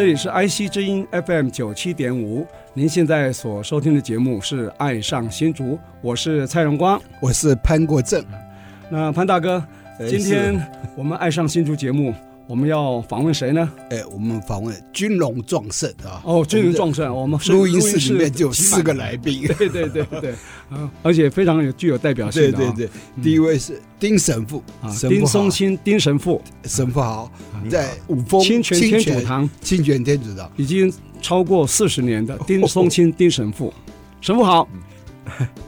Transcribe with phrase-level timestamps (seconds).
[0.00, 8.24] 这里是 IC 之音 FM 九七点五，您现在所收听的节目是《爱上新竹》，我是蔡荣光，我是潘国正。
[8.88, 9.62] 那潘大哥，
[10.08, 10.58] 今天
[10.96, 12.14] 我们《爱上新竹》节目。
[12.50, 13.70] 我们要访问谁呢？
[13.90, 16.20] 哎，我们访问军龙壮盛啊！
[16.24, 20.34] 哦，军龙壮盛，我们录音室里面就有四个来宾，对对对对，
[21.04, 22.50] 而且非常有具有代表性。
[22.50, 22.88] 对对对，
[23.22, 27.30] 第一位是丁神父啊，丁松青丁神父，神父好，
[27.70, 30.50] 在五峰清泉天主堂，清泉天主堂。
[30.56, 33.72] 已经超过四十年的丁松青丁神父，
[34.20, 34.68] 神父好。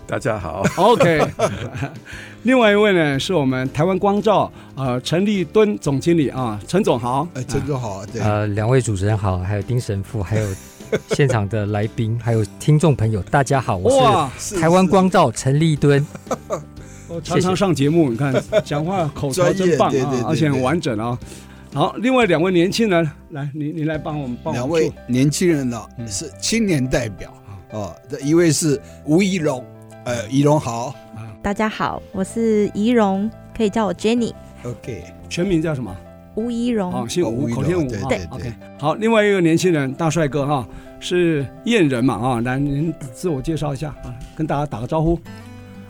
[0.04, 1.20] 大家好，OK。
[2.44, 10.48] 另外一位呢，是我们台湾光照呃陈立敦总经理啊，陈总好，哎，陈总好，对，呃，两位主持人好，还有丁神父，还有
[11.14, 16.04] 现场的来宾，还有听众朋友，大家好，我是台湾光照陈立敦，
[17.06, 21.16] 我 常常上节目，你看 讲话口才真棒啊，而且很完整啊。
[21.72, 24.52] 好，另外两位年轻人，来，你你来帮我们帮。
[24.52, 27.32] 两位年轻人呢，是青年代表。
[27.70, 29.64] 啊，这一位是吴怡龙，
[30.04, 30.94] 呃，怡龙好，
[31.42, 34.32] 大家好，我是怡蓉，可以叫我 Jenny。
[34.62, 35.92] OK，全名叫什么？
[36.36, 36.92] 吴怡蓉。
[36.92, 37.90] 哦，姓吴，口天吴。
[37.90, 40.68] 对对 OK，好，另外一个年轻人，大帅哥哈，
[41.00, 45.18] 是燕人嘛啊，来，您自我介绍一下啊，跟大家打个招呼。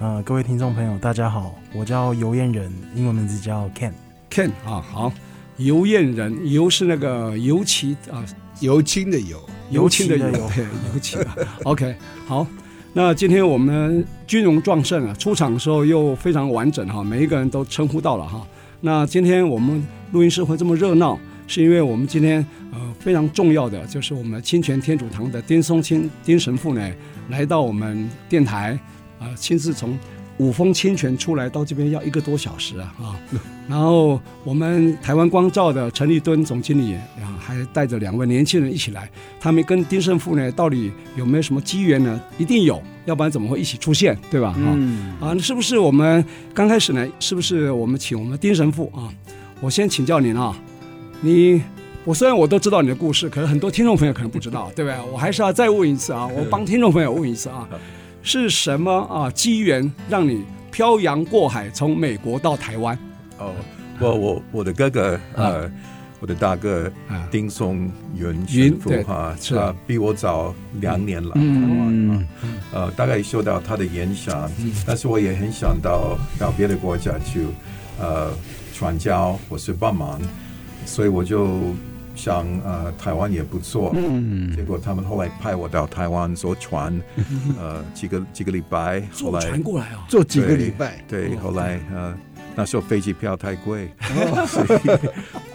[0.00, 3.92] 啊，各位听众朋友，大家好，我叫游燕人，英文名字叫 Ken。
[4.30, 5.12] Ken 啊，好，
[5.58, 8.24] 游燕人，游是那个尤其啊。
[8.60, 11.18] 尤青的尤，尤青的油，油漆。
[11.64, 11.96] OK，
[12.26, 12.46] 好，
[12.94, 18.46] 那今天我们军容壮盛啊，出场的时候又非常完整哈，每一个人都称呼到了哈。
[18.82, 19.82] 那今天我们
[20.12, 26.92] 录音室会这么热闹，是因为我们今天呃非常重要的，就是我们清泉天主堂的丁松清丁神父呢，
[27.30, 28.78] 来到我们电台
[29.18, 29.98] 啊，亲自从。
[30.42, 33.14] 五峰清泉出来到这边要一个多小时啊啊！
[33.68, 39.08] 然后我们台湾光照的陈立敦总经理啊，还带着两位年轻人一起来。
[39.38, 42.20] 他们跟丁神父呢，到底有没有什么机缘呢？
[42.38, 44.52] 一定有，要不然怎么会一起出现，对吧？
[44.58, 47.06] 嗯啊，是不是我们刚开始呢？
[47.20, 49.06] 是不是我们请我们丁神父啊？
[49.60, 50.56] 我先请教您啊，
[51.20, 51.62] 你
[52.04, 54.98] 我虽然我都知道你的故事，可是很多听众朋友可能不知道，对不对？
[55.12, 57.68] 我还是要再问一次啊，我帮听众朋友问一次啊。
[58.22, 62.96] 是什么啊机缘让你漂洋过海从美国到台湾？
[63.38, 63.52] 哦，
[63.98, 65.70] 我我我的哥哥呃，
[66.20, 66.90] 我的大哥
[67.30, 71.32] 丁松云神父哈，是啊，比我早两年来。
[71.34, 72.26] 嗯
[72.72, 74.50] 呃，大概受到他的影响，
[74.86, 77.46] 但是我也很想到到别的国家去
[78.00, 78.32] 呃
[78.72, 80.20] 传教或是帮忙，
[80.86, 81.74] 所以我就。
[82.14, 87.00] 想呃，台湾也不错，嗯，结果他们后来派我到台湾坐船，
[87.58, 92.14] 呃，几个几个礼拜，后来坐船过来啊，坐几个礼拜，对，后来呃，
[92.54, 93.90] 那时候飞机票太贵，
[94.46, 94.98] 所以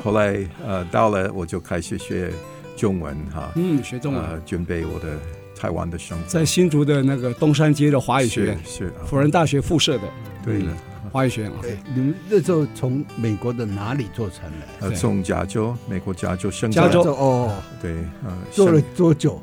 [0.03, 2.31] 后来呃，到了我就开始学
[2.75, 5.19] 中文哈，嗯，学中文，准备我的
[5.55, 10.03] 台湾的生活，在新竹的那个东山街的华语学院，是辅仁大学附设的，
[10.43, 10.75] 对了。
[11.11, 14.87] 华语学院，对，你们那时候从美国的哪里坐船来？
[14.87, 17.93] 呃，从加州，美国加州，圣加州哦，对，
[18.25, 19.41] 呃，坐了多久？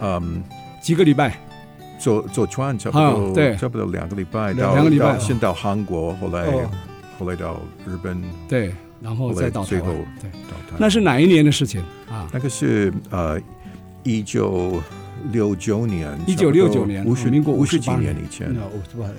[0.00, 0.42] 嗯，
[0.82, 1.38] 几个礼拜？
[1.98, 6.46] 坐坐船差不多，对，差不多两个礼拜，到两个礼拜，先到韩国，后来
[7.18, 10.30] 后来到日本，对，然后再到最后，对，
[10.78, 11.82] 那是哪一年的事情？
[12.08, 12.26] 啊？
[12.32, 13.38] 那个是呃，
[14.02, 14.82] 一九
[15.30, 19.16] 六九年，一九六九年，五十民国五十几年以前，五十八年。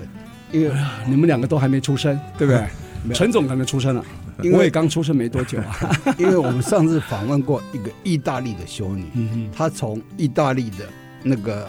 [0.52, 0.72] 因为
[1.06, 2.62] 你们两个都还没出生，对不对？
[3.12, 4.04] 陈总可能出生了，
[4.52, 5.90] 我也刚出生没多久啊。
[6.18, 9.04] 因为我们上次访问过一个意大利的修女，
[9.52, 10.86] 她从意大利的
[11.24, 11.68] 那个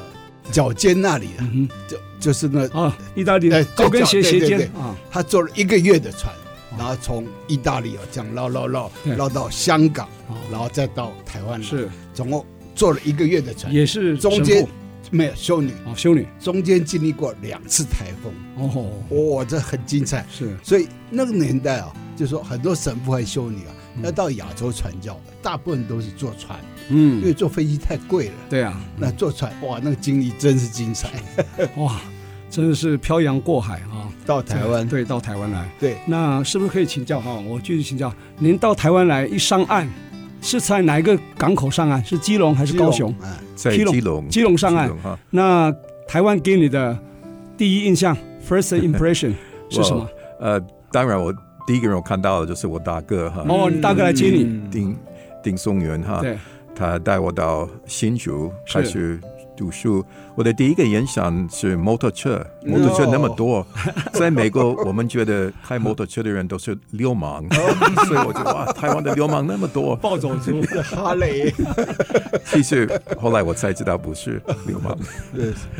[0.52, 1.30] 脚尖那里，
[1.88, 6.32] 就就是那啊，意大利的高跟鞋鞋尖啊，她坐了一个月的船，
[6.78, 10.08] 然后从意大利啊这样绕绕绕绕到香港，
[10.52, 11.90] 然后再到台湾，是。
[12.14, 12.46] 总共
[12.76, 14.68] 坐了一个月的船，也是中间。
[15.14, 15.72] 没有修女。
[15.86, 16.28] 哦，修女。
[16.40, 18.34] 中间经历过两次台风。
[18.58, 18.92] 哦，
[19.36, 20.26] 哇，这很精彩。
[20.30, 23.72] 是，所以那个年代啊，就说很多神父和修女啊，
[24.04, 28.34] 要到亚洲传教，大部分都是坐船，嗯，因为坐飞机太贵了。
[28.50, 31.10] 对啊，那坐船哇，那个经历真是精彩，
[31.78, 32.02] 哇，
[32.50, 37.34] 真的是漂洋过海啊，到台湾，对，到台湾来，对，那是不是可以请教哈？
[37.36, 39.88] 我继续请教，您到台湾来一上岸，
[40.44, 42.04] 是在哪一个港口上岸？
[42.06, 43.12] 是基隆还是高雄？
[43.56, 44.92] 在基隆，基隆上岸。
[45.32, 45.74] 那
[46.08, 46.96] 台湾给你的
[47.58, 48.16] 第一印象
[48.48, 49.34] ，first impression
[49.72, 50.08] 是什么？
[50.40, 50.62] 呃，
[50.92, 51.34] 当然我。
[51.66, 54.94] 第一个人我看到的就是我大哥哈，哦，你大哥来接你，丁
[55.42, 56.38] 丁松元哈，对，
[56.76, 59.18] 他带我到新竹开始
[59.56, 60.04] 读书。
[60.36, 63.66] 我的第一个印象是摩托车，摩托车那么多，
[64.14, 67.44] 在美国我们觉得开 摩托车的人都是流氓，
[68.06, 71.54] 所以我觉得哇，台湾的流氓那么多，暴走族哈雷。
[72.46, 72.90] 其实
[73.20, 74.98] 后来我才知道不是流氓，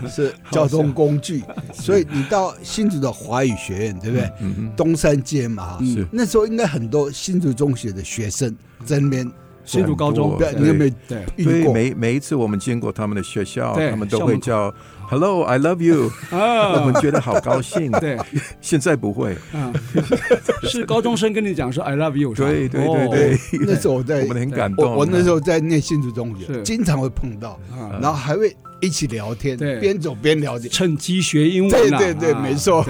[0.08, 1.44] 是交通工具。
[1.74, 4.32] 所以你到新竹的华语学院，对不对？
[4.76, 8.56] 东山街嘛，是那时候应该很多新竹中学的学生
[8.86, 9.32] 在那边。
[9.66, 11.26] 新竹高中，对，你有没有对？
[11.38, 14.74] 对，每每一次我们经过他们的学校，他们都会叫
[15.10, 17.92] “Hello, I love you”， 我们觉得好高兴。
[17.94, 18.18] 对，
[18.62, 19.36] 现在不会。
[20.64, 23.40] 是高中生跟你讲说 “I love you”，对对对对。
[23.66, 24.94] 那时候我在，我们很感动。
[24.96, 27.60] 我那时候在念新竹中学，经常会碰到，
[28.02, 31.72] 然后还会一起聊天，边走边聊天，趁机学英文。
[31.72, 32.86] 对对对，没错，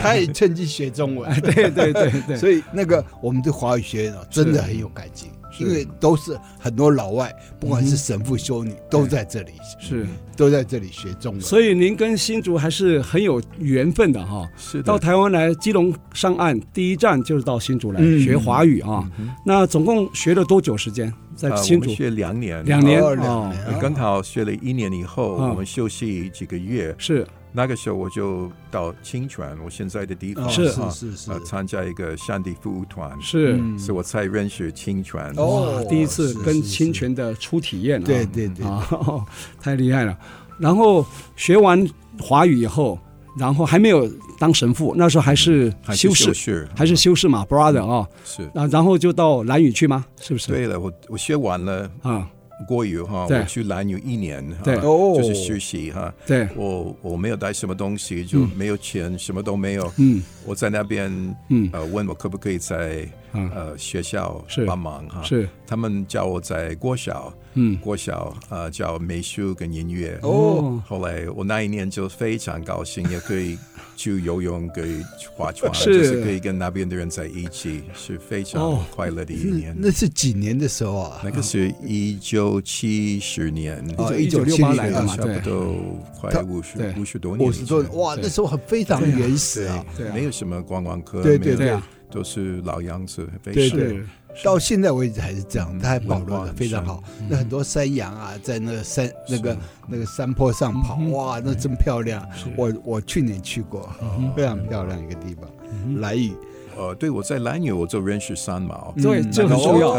[0.00, 1.40] 他也趁机学中文。
[1.40, 5.30] 对对对对，所以那个我们对华语学院真的很有感情。
[5.58, 10.06] 因为都是很多老外，不管是神父、修女，都在这里，是
[10.36, 11.40] 都在这里学中文。
[11.40, 14.48] 所以您跟新竹还是很有缘分的哈。
[14.56, 19.08] 是到台湾来，基隆上岸，第一站就是到新竹来学华语啊。
[19.44, 21.12] 那总共学了多久时间？
[21.34, 26.94] 在新竹学两年，两年哦，刚好学了一年以后，我们休息几个月。
[26.98, 27.26] 是。
[27.52, 38.66] 那个时候我就到清泉，我现在的地方是是是，参加一个山地服务团，是，是我才认识清泉哦，第一次跟清泉的初体验，对对对，
[39.60, 40.18] 太厉害了。
[40.58, 41.04] 然后
[41.34, 41.86] 学完
[42.20, 42.98] 华语以后，
[43.38, 50.04] 然后还没有当神父，那时候还是修士，还是修士嘛，brother 啊，是，然后就到兰屿去吗？
[50.20, 50.48] 是不是？
[50.48, 52.28] 对了，我我学完了啊。
[52.66, 56.12] 国语哈，我去兰屿一年，哈，就是学习哈。
[56.26, 59.92] 对，我我没有带什么东西，就没有钱，什么都没有。
[59.98, 61.10] 嗯，我在那边，
[61.50, 65.22] 嗯，呃，问我可不可以在呃学校帮忙哈。
[65.22, 70.18] 是，他们叫我在国小，嗯，国小呃教美术跟音乐。
[70.22, 73.58] 哦，后来我那一年就非常高兴，也可以。
[73.94, 75.02] 去游泳，可以
[75.34, 79.76] 划船，就是可以跟那边的人在一起，是非常快乐的一年。
[79.78, 81.20] 那是几年的时候啊？
[81.22, 83.84] 那个是一九七十年，
[84.18, 85.74] 一九六八来的嘛，差不多
[86.20, 87.48] 快五十五十多年。
[87.48, 91.78] 五十多年，哇，那时候很非常原始啊，没有什么观光客，对对对，
[92.10, 94.00] 都是老样子，对对。
[94.44, 97.02] 到现在为止还是这样，它还保留的非常好。
[97.28, 99.56] 那很多山羊啊，在那个山那个
[99.88, 102.26] 那个山坡上跑，哇，那真漂亮。
[102.56, 103.88] 我我去年去过，
[104.36, 106.32] 非常漂亮一个地方，来屿。
[106.76, 109.94] 呃，对，我在兰屿，我就认识三毛，对，这很重要。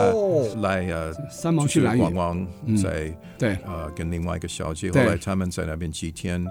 [0.62, 2.47] 来呃，三毛去兰屿，逛逛，
[2.81, 6.45] 在对，呃，跟另外一个小姐，后来他们在那边几天，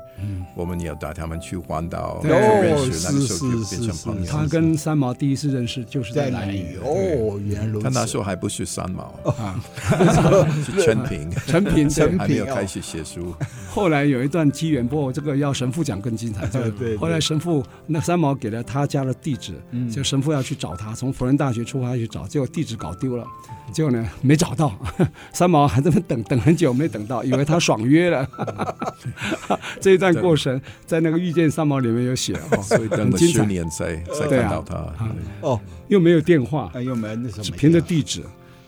[0.57, 4.27] 我们也要带他们去环岛，就认识，那个时候就变成朋友。
[4.27, 7.85] 他跟三毛第一次认识就是在兰屿，哦，原来如此。
[7.85, 9.61] 他那时候还不是三毛啊，
[10.67, 13.33] 是陈平，陈平，陈平还没有开始写书。
[13.71, 16.47] 后来有一段机缘，不过这个要神父讲更精彩。
[16.51, 16.97] 对对。
[16.97, 19.55] 后来神父那三毛给了他家的地址，
[19.93, 20.16] 就是。
[20.17, 23.27] 神父要去找他，从辅仁大学出发去找，结果地址搞丢了，
[23.71, 24.73] 结果呢没找到，
[25.31, 28.27] 三毛还在那等等很久没等到，以为他爽约了。
[29.79, 34.87] 这一段过程在那个遇见三毛里面有写哦， 所以等了十年才才看到他。
[35.43, 38.23] 哦，又没有电话，又没那什么，只凭着地址。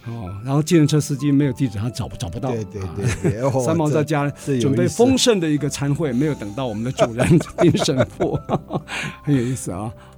[0.07, 2.51] 哦，然后计程车司机没有地址，他找找不到。
[2.51, 2.83] 对对
[3.23, 8.39] 对，三毛在家准备丰盛的一个餐会，没有等到我们的主人丁神父，
[9.23, 9.93] 很有意思啊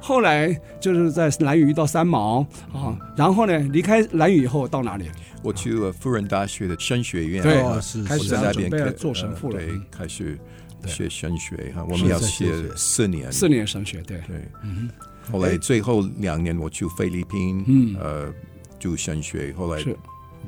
[0.00, 2.40] 后来就是在蓝屿遇到三毛
[2.72, 5.10] 啊，然后呢离开蓝屿以后到哪里？
[5.42, 7.62] 我去了辅仁大学的神学院，对，
[8.04, 10.38] 开始在那边做神父了，对，开始
[10.86, 14.18] 学神学哈，我们要学四年，四年神学，对。
[14.26, 14.36] 对。
[14.64, 14.88] 嗯
[15.30, 18.34] 后来最后两年我去菲律宾，嗯，呃，
[18.80, 19.80] 读神学，后来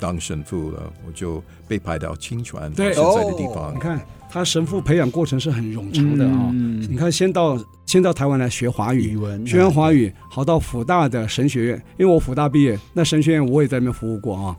[0.00, 3.72] 当神父了，我就被派到清泉现在的地方。
[3.72, 4.00] 你看
[4.32, 6.50] 他神父培养过程是很冗长的啊，
[6.88, 7.58] 你看先到。
[7.84, 14.56] 先到台湾来学华语，学完华语，好到辅大的神学院，因为我辅大毕业，那神学院我也在那边服务过啊，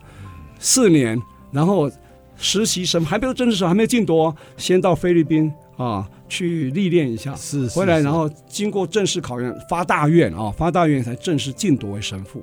[0.60, 1.90] 四年，然后
[2.36, 12.40] 实习生还没有正式，还没有进铎，先到菲律宾啊去历练一下，是回来，然后经过正式考验，发大愿啊，发大愿才正式进铎为神父。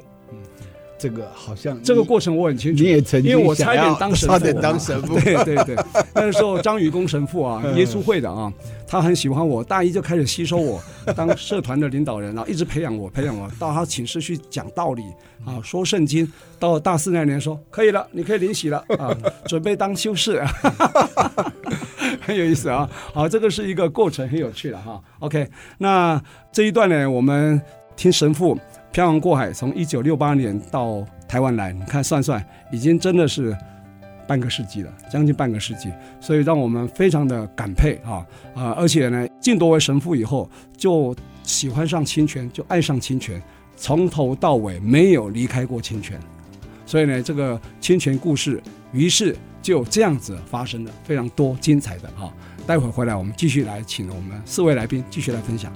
[1.02, 5.76] 这个好像这个过程我很清楚，你也曾经因为我差点当神父，差点当神父，对对对。
[6.14, 8.54] 那个时候张宇公神父啊，耶稣会的啊，
[8.86, 10.80] 他很喜欢我，大一就开始吸收我
[11.18, 15.02] 当社团的领导人，然后一直培养我，培养我到他寝室去讲道理
[15.44, 16.32] 啊，说圣经。
[16.60, 19.10] 到大四那年说可以了，你可以领洗了啊，
[19.50, 20.40] 准备当修士，
[22.22, 22.88] 很有意思啊。
[23.12, 25.02] 好，这个是一个过程，很有趣的哈。
[25.18, 27.60] OK，那这一段呢，我们
[27.96, 28.56] 听神父。
[28.92, 33.56] 漂洋过海，从一九六八年到台湾来，你看算算，已经真的是
[34.28, 38.72] 半个世纪了，将近半个世纪，所以让我们非常的感佩啊啊！
[38.78, 43.42] 而且呢，晋铎为神父以后，就喜欢上清泉，就爱上清泉，
[43.78, 46.20] 从头到尾没有离开过清泉，
[46.86, 52.32] 所以呢，这个清泉故事，于是就这样子发生了非常多精彩的哈。
[52.68, 55.72] 待会儿回来，我们继续来请我们四位来宾继续来分享。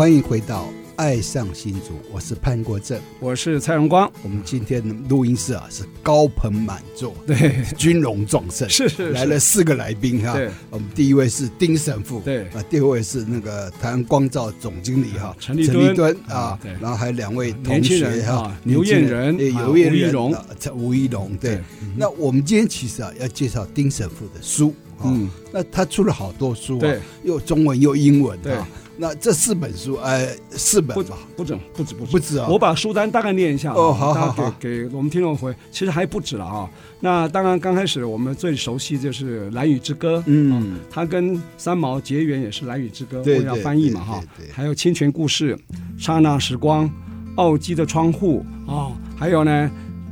[0.00, 0.64] 欢迎回到
[0.96, 1.78] 《爱上新竹》，
[2.10, 4.10] 我是潘国正，我是蔡荣光。
[4.22, 9.10] 我们今天的录音室啊是高朋满座，对，军容壮盛，是是，是。
[9.10, 10.32] 来了四个来宾哈。
[10.32, 12.44] 对，我们第一位是丁神父，对。
[12.44, 16.16] 啊，第二位是那个台湾光照总经理哈陈立敦。
[16.28, 20.32] 啊，对，然后还有两位同学哈，刘彦仁、刘彦仁、
[20.72, 21.60] 吴吴一龙，对。
[21.94, 28.54] 那我们今天其实啊要介绍丁神父的书，嗯，那他出了好多书，对，又中文又英文，对。
[29.00, 32.46] 那这四本书，呃，四本吧，不止，不止，不止，不止啊！
[32.50, 36.68] 我把书单大概念一下哦，好好好，给给我们听众回，其实还不止了啊。
[37.00, 44.22] 那当然，刚开始我们最熟悉就是《蓝雨之歌》，嗯，他跟三毛结缘也是《蓝雨之歌》，我要翻译嘛哈。
[44.52, 45.56] 还有《清泉故事》、
[45.98, 46.84] 《刹那时光》、
[47.36, 49.70] 《奥基的窗户》啊，还有呢。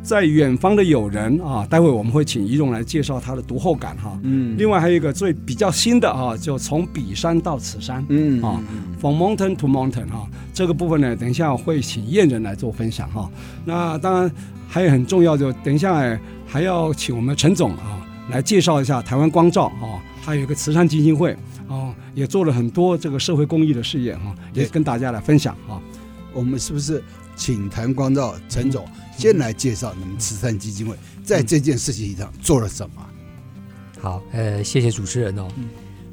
[0.09, 4.19] 在远方的友人啊，待会我们会请宜容来介绍他的读后感哈。
[4.23, 8.59] 嗯，另外还有一个最比较新的啊，就从彼山到此山，嗯啊
[8.99, 13.31] ，From Mountain to Mountain 哈，这个部分呢，等一下会请燕人来做分享哈。
[13.67, 14.33] 那当然
[14.67, 18.01] 还有很重要，就等一下哎，还要请我们陈总啊
[18.31, 21.37] 来介绍一下台湾光照啊，还有一个慈善基金会
[21.69, 25.79] 啊，也做了很多这个社会公益的事业哈，也跟大家来分享啊。
[26.33, 27.05] 我们是不是
[27.37, 28.87] 请谭光照陈总？
[29.19, 33.05] 先来介绍你们慈善基金会在这件事情上做了什么？
[34.01, 35.49] 好，呃，谢谢主持人哦。
[35.57, 35.69] 嗯、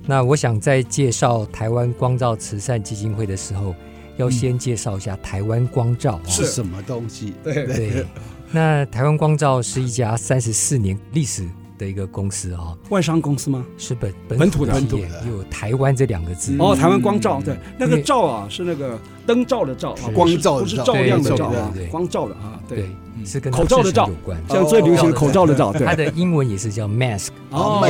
[0.07, 3.75] 那我想在介绍台湾光照慈善基金会的时候，
[4.17, 7.35] 要先介绍一下台湾光照是什么东西。
[7.43, 8.05] 对对。
[8.51, 11.47] 那台湾光照是一家三十四年历史
[11.77, 13.65] 的一个公司啊，外商公司吗？
[13.77, 16.55] 是本本土的，本土的，有台湾这两个字。
[16.59, 22.59] 哦，台湾光照，对，那个照啊是那个灯照的照，光照不是照亮的照啊，光照的啊。
[22.67, 22.89] 对，
[23.25, 27.29] 是跟口罩的罩有关，像最流行的口罩的罩，它的英文也是叫 mask。
[27.51, 27.81] 哦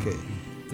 [0.00, 0.16] ，OK。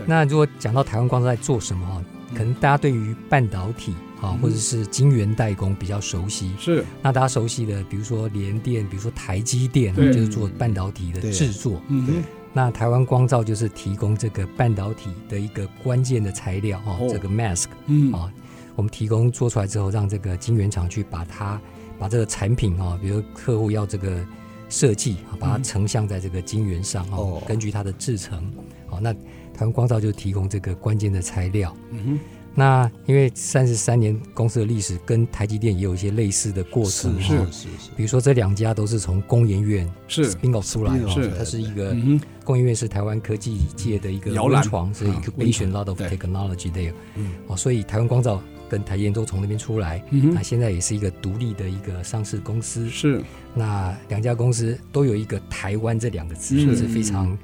[0.05, 2.03] 那如果讲到台湾光照在做什么哈，
[2.35, 6.53] 可能大家对于半导体啊或者是晶圆代工比较熟悉。
[6.59, 6.85] 是。
[7.03, 11.81] 那大家熟悉的，比如说联电，比如说台积电，就是做半导体的制作。
[11.89, 12.23] 嗯。
[12.53, 17.67] 那台湾光照就是提供这个半导体的一个关键的材料哦，这个 mask。
[17.87, 18.13] 嗯。
[18.13, 18.33] 啊，
[18.75, 21.61] 我们提供做出来之后，让这个晶圆厂去把它。
[21.99, 24.23] 把这个产品啊，比如客户要这个
[24.69, 28.53] 设计啊，把它成像在这个晶圆上哦，根据它的制成，
[28.87, 29.15] 好，那
[29.57, 31.75] 台湾光照就提供这个关键的材料。
[31.91, 32.21] 嗯哼，
[32.55, 37.91] 那因为三十三年公司的历史，跟台积电也有一些类似的过程，是是是。
[37.97, 41.97] 比如说这两家都是从工研院是 spin off 出来的，是它是一个
[42.45, 46.93] 工研院是台湾科技界的一个摇篮，是 incubation lot of technology there。
[47.15, 48.43] 嗯，哦，所以台湾光照。
[48.69, 52.89] 跟台积电都从那边出来，嗯、哼那现在也是一个独立的一个上市公司。
[52.89, 53.23] 是，
[53.55, 57.39] 那两家公司都有一个台湾这两个字，是非常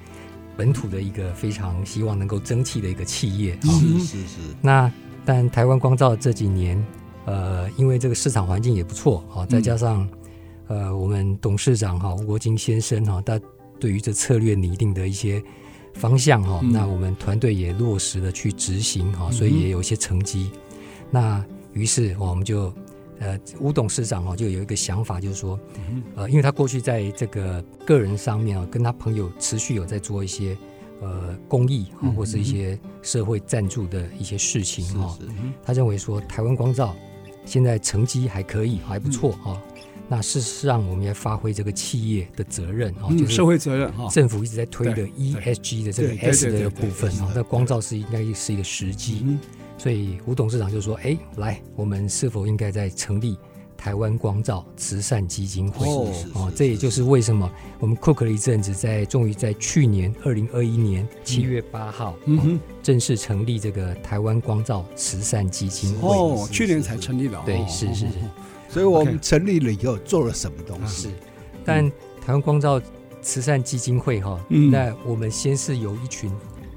[0.62, 3.58] 本土的一个非常希望能够争气的一个企业。
[3.62, 4.38] 是是是。
[4.60, 4.88] 那
[5.24, 6.80] 但台湾光照这几年，
[7.24, 10.08] 呃，因为这个市场环境也不错啊，再加上、
[10.68, 13.40] 嗯、呃，我们董事长哈吴国金先生哈，他
[13.80, 15.42] 对于这策略拟定的一些
[15.94, 20.48] 方向哈，嗯、那我们团队也落实了去执行哈，所以也有一些成绩。
[21.10, 22.72] 那于是我们就，
[23.22, 25.56] 呃，吴董事长哦，就有一个想法，就是说，
[26.16, 30.56] 呃，因为他过去在这个个人上面啊，跟他朋友持续有在做一些
[31.00, 35.16] 呃公益啊，或是一些社会赞助的一些事情哈。
[35.64, 36.96] 他认为说，台湾光照
[37.44, 39.56] 现在成绩还可以，还不错哈。
[40.08, 44.08] 那事实上，我们要发挥这个企业的责任啊，就是社会责任哈。
[44.10, 49.38] 政府一直在推的 ESG 的这个 S 的部分啊，那光照是应该是一个时机。
[49.82, 53.36] 所以吴董事长就说：“哎，来，我们是否应该在成立
[53.76, 55.88] 台湾光照慈善基金会？
[56.34, 66.10] 哦，这也就是为什么我们 cook 了一阵子，在终于在去年二零二一年七月八号，嗯，正式成立这个台湾光照慈善基金会。
[66.10, 67.36] 哦，去年才成立的。
[67.44, 68.14] 对，是是是。”
[68.70, 71.08] 所以我们成立了以后做了什么东西？
[71.08, 71.14] 是，
[71.64, 71.90] 但
[72.24, 72.80] 台湾光照
[73.20, 76.30] 慈善基金会哈，嗯那我们先是有一群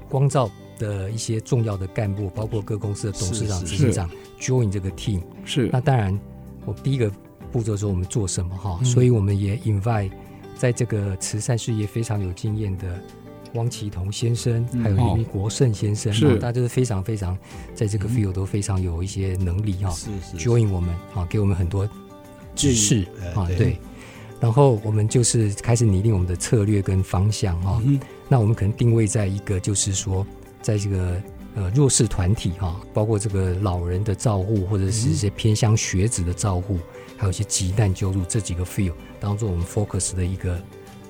[0.08, 5.22] 光罩的一些重要的干部，包括各公司的董事长、执行长 join 这个 team。
[5.44, 6.18] 是，那当然，
[6.64, 7.10] 我第一个
[7.52, 10.10] 步骤说我们做什么哈，所以我们也 invite
[10.56, 13.00] 在这个慈善事业非常有经验的。
[13.54, 17.38] 汪奇彤先生，还有林国胜先生，是大家都是非常非常
[17.74, 19.88] 在这个 field 都非常有一些能力哈。
[19.92, 21.88] 是是，join 我们啊，给我们很多
[22.54, 23.78] 知识啊，对。
[24.40, 27.80] 然后我们就是开始拟定我们的策略跟方向哈。
[28.28, 30.26] 那我们可能定位在一个，就是说，
[30.66, 31.22] 在这个
[31.54, 36.78] 呃弱势团体哈，包括这个老人的照护，或者是一些偏乡学子的照护，
[37.16, 40.60] 还有一些急难救助这几个 field 当做我们 focus 的一个。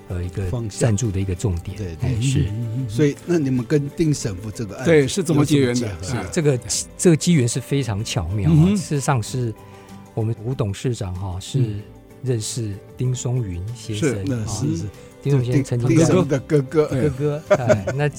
[0.09, 2.49] 呃，一个赞助的一个重点，对对是，
[2.87, 5.87] 所以那你们跟丁神父这个案对是怎么结缘的？
[6.01, 6.15] 是。
[6.31, 6.57] 这个
[6.97, 8.69] 这个机缘是非常巧妙啊。
[8.69, 9.53] 事实上是
[10.13, 11.59] 我们吴董事长哈是
[12.23, 14.85] 认识丁松云先生是是
[15.21, 18.09] 丁松云先生曾经丁松的哥哥哥哥哎那。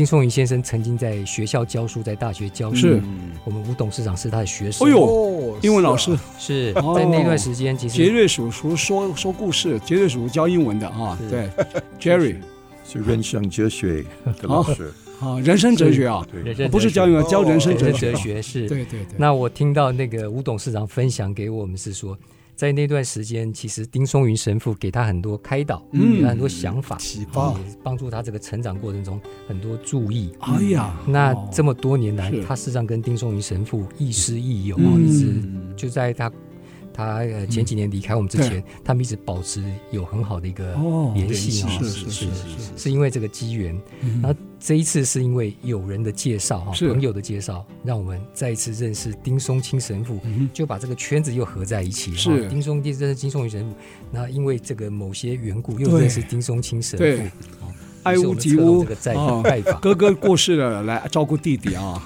[0.00, 2.76] 丁松云先生曾经在学校教书，在大学教书。
[2.76, 3.02] 是，
[3.44, 4.88] 我们吴董事长是他的学生。
[4.88, 11.18] 哎呦，英文老师是在那段时间，其实杰瑞叔叔说说故事，杰瑞叔叔教英文的啊。
[11.28, 11.50] 对
[12.00, 12.36] ，Jerry
[12.82, 14.90] 是人生哲学的老师。
[15.20, 16.26] 啊，人生哲学啊，
[16.70, 18.66] 不是教英文，教人生哲哲学是。
[18.66, 19.16] 对对对。
[19.18, 22.16] 那我听到那个吴董事长分享给我们是说。
[22.60, 30.30] 在那段时间，其实丁松云神父给他很多开导，嗯，给他很多想法，启发，帮助他这个成长过程中很多注意。
[30.40, 35.42] 哎呀，那这么多年来，他事实上跟丁松云神父亦师亦友啊，一直
[35.74, 36.30] 就在他。
[36.92, 40.74] 他呃前几年离开我们之前，他们一直保持有很好的一个
[41.14, 42.28] 联系啊，是是是是，
[42.76, 43.78] 是因为这个机缘。
[44.22, 50.20] 然后这一次是因为友人的介绍哈，朋友的介绍，让我们再一次认识丁松青神父，
[50.52, 52.14] 就把这个圈子又合在一起。
[52.14, 53.74] 是丁松丁，这是丁松云神父。
[54.10, 57.36] 那因为这个某些缘故，又认识丁松青神父。
[58.02, 58.82] 爱屋及乌，
[59.78, 62.02] 哥哥过世了，来照顾弟弟啊。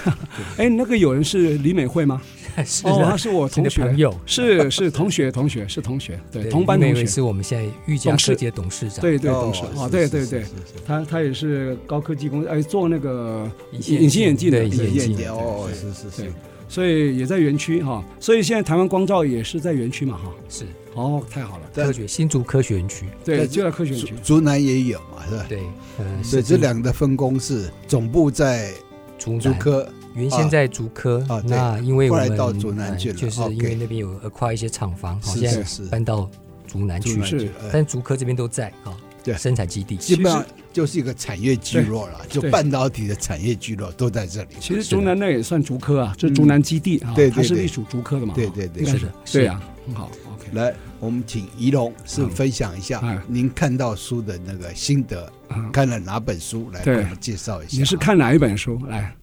[0.58, 2.20] 哎，那个友人是李美惠吗？
[2.64, 3.82] 是，他是我同学。
[3.82, 7.06] 朋友，是是同学，同学是同学，对，同班同学。
[7.06, 9.62] 是我们现在玉江科技董事长，对对董事。
[9.76, 10.44] 啊，对对对，
[10.86, 15.30] 他他也是高科技公司，哎，做那个隐形眼镜的眼镜。
[15.30, 16.32] 哦，是是是，
[16.68, 25.46] 所以也在园区哈，所以现在台湾光照也是在园区嘛哈，是，哦，太好了，科学新竹科学园区，对，就在科学园区，竹南也有嘛，是吧？
[25.48, 25.60] 对，
[25.98, 28.72] 嗯，所以这两个分工是总部在
[29.18, 29.88] 竹科。
[30.18, 36.28] 原先在竹科，那因为我们到竹南去了，就是因为那边有 acquire 一些厂房，好像搬到
[36.66, 37.22] 竹南去。
[37.22, 39.96] 是，但竹科这边都在啊，对，生产基地。
[39.96, 44.48] 基本上就是一个产业聚落了，就半导体的产业聚落都在这里。
[44.58, 48.34] 其实竹南那也算竹科啊，这竹南基地啊，对，它是隶属竹科的嘛。
[48.34, 48.98] 对对对，是。
[48.98, 50.10] 的，对啊，很好。
[50.34, 53.22] OK，来，我们请仪龙是分享一下？
[53.28, 55.32] 您看到书的那个心得，
[55.72, 57.78] 看了哪本书来给我们介绍一下？
[57.78, 58.80] 你是看哪一本书？
[58.88, 59.14] 来？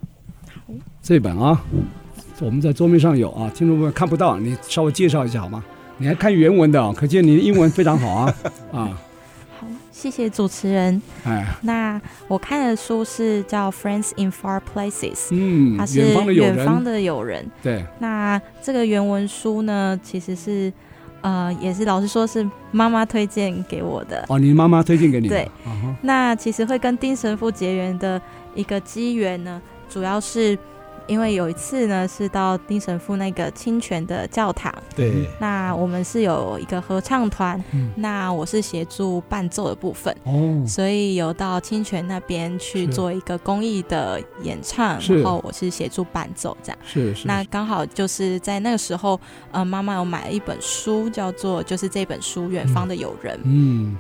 [1.06, 1.64] 这本啊，
[2.42, 5.64] 我们在桌面上有啊，听众朋友看不到，你稍微介绍一下好吗？
[6.00, 8.36] 你还看原文的，啊，可见你的英文非常好啊
[8.74, 9.00] 啊！
[9.60, 11.00] 好，谢谢主持人。
[11.24, 17.46] 哎，那我看的书是叫《Friends in Far Places》，嗯，它是远方的友人。
[17.62, 20.74] 对，那这个原文书呢，其实是
[21.22, 24.26] 呃，也是老实说是妈妈推荐给我的。
[24.28, 25.36] 哦，你妈妈推荐给你的？
[25.36, 25.52] 对。
[25.68, 25.96] Uh huh.
[26.02, 28.20] 那其实会跟丁神父结缘的
[28.56, 30.58] 一个机缘呢，主要是。
[31.08, 34.74] 因为有一次呢，是到丁神父那个清泉的教堂。
[34.96, 35.28] 对。
[35.40, 40.16] 那我们是有一个合唱团，嗯、那我是协助伴奏的部分。
[40.24, 40.64] 哦。
[40.68, 46.78] 所以有到清泉那边去做一个公益的演唱，然后我是协助伴奏这样。
[46.86, 47.28] 是是。
[47.28, 49.20] 那刚好就是在那个时候，
[49.52, 53.36] 呃，妈妈有买了一本书，叫做就是这本书《远方的友人》。
[53.44, 53.92] 嗯。
[53.92, 53.98] 嗯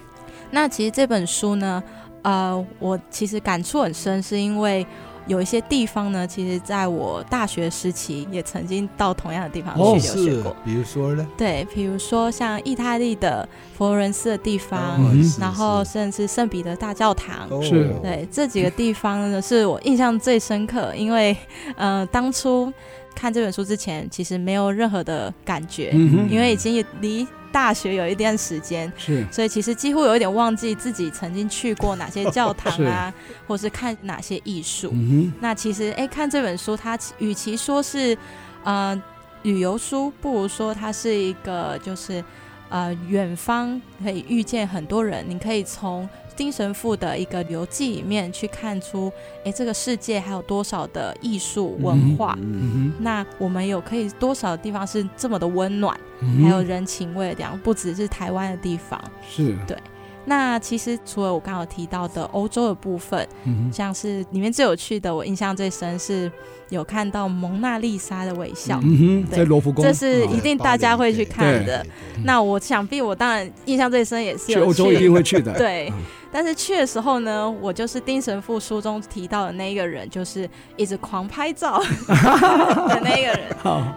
[0.52, 1.84] 那其实这本书呢，
[2.22, 4.86] 呃，我其实感触很深，是因为。
[5.28, 10.52] 有一些地方呢，其实在我大学时期也曾经到同样的地方去留学过。
[10.52, 11.28] 哦、比如说呢？
[11.38, 17.50] 对，比如说像意大利的佛罗伦斯的地方，哦、然后甚至圣彼得大教堂。
[17.64, 17.94] 是。
[18.02, 21.36] 对，这几个地方呢，是我印象最深刻，因为
[21.76, 22.72] 呃，当初
[23.16, 27.28] 看这本书之前，其实没有任何的感觉，嗯、因为已经离。
[27.56, 34.89] 大学有一段时间，是，所以其实几乎有一点忘记自己曾经去过哪些教堂啊， 是或是看哪些艺术。
[34.91, 38.18] 嗯、那其实哎，看这本书，它与其说是
[38.65, 39.02] 呃
[39.44, 42.22] 旅游书，不如说它是一个就是
[42.68, 46.10] 呃远方可以遇见很多人，你可以从。
[46.36, 49.12] 丁神父的一个游记里面去看出，
[49.43, 52.38] 哎，这个世界还有多少的艺术文化？
[53.00, 59.02] 那我们有可以多少地方是这么的温暖，嗯、还有人情味的这样，不只是台湾的地方。
[59.30, 59.78] 是对。
[60.28, 66.32] 那其实除了我刚刚提到的欧洲的部分，嗯、像是里面最有趣的，我印象最深是
[66.69, 71.86] 有看到蒙娜丽莎的微笑，嗯、在罗浮宫，这是一定大家会去看的。
[72.23, 75.91] 那我想必我当然印象最深也是有去欧洲一定会去的，对。
[76.32, 83.43] 但是去的时候呢，我就是丁神父书中提到的那一个人，就是一直狂拍照 的那一个人，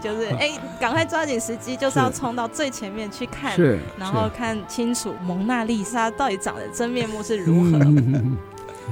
[0.00, 3.58] 就是哎，赶、欸、快抓紧时机，就是要冲到最前面去看，
[3.98, 7.78] 然后看清楚蒙娜丽莎到底长得真面目是如何。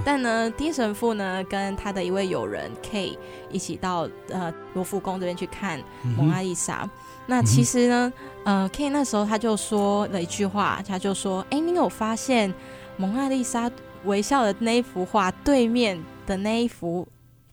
[0.05, 3.19] 但呢，丁神父呢跟他的一位友人 K
[3.51, 5.83] 一起到呃罗浮宫这边去看
[6.17, 6.83] 蒙娜丽莎。
[6.83, 6.91] 嗯、
[7.27, 8.13] 那其实呢，
[8.45, 12.53] 呃，K 那时候他就说了一句话，他就说：“哎、欸，你有发现？”
[12.99, 13.71] 蒙娜丽莎
[14.05, 17.07] 微笑的那一幅画，对面的那一幅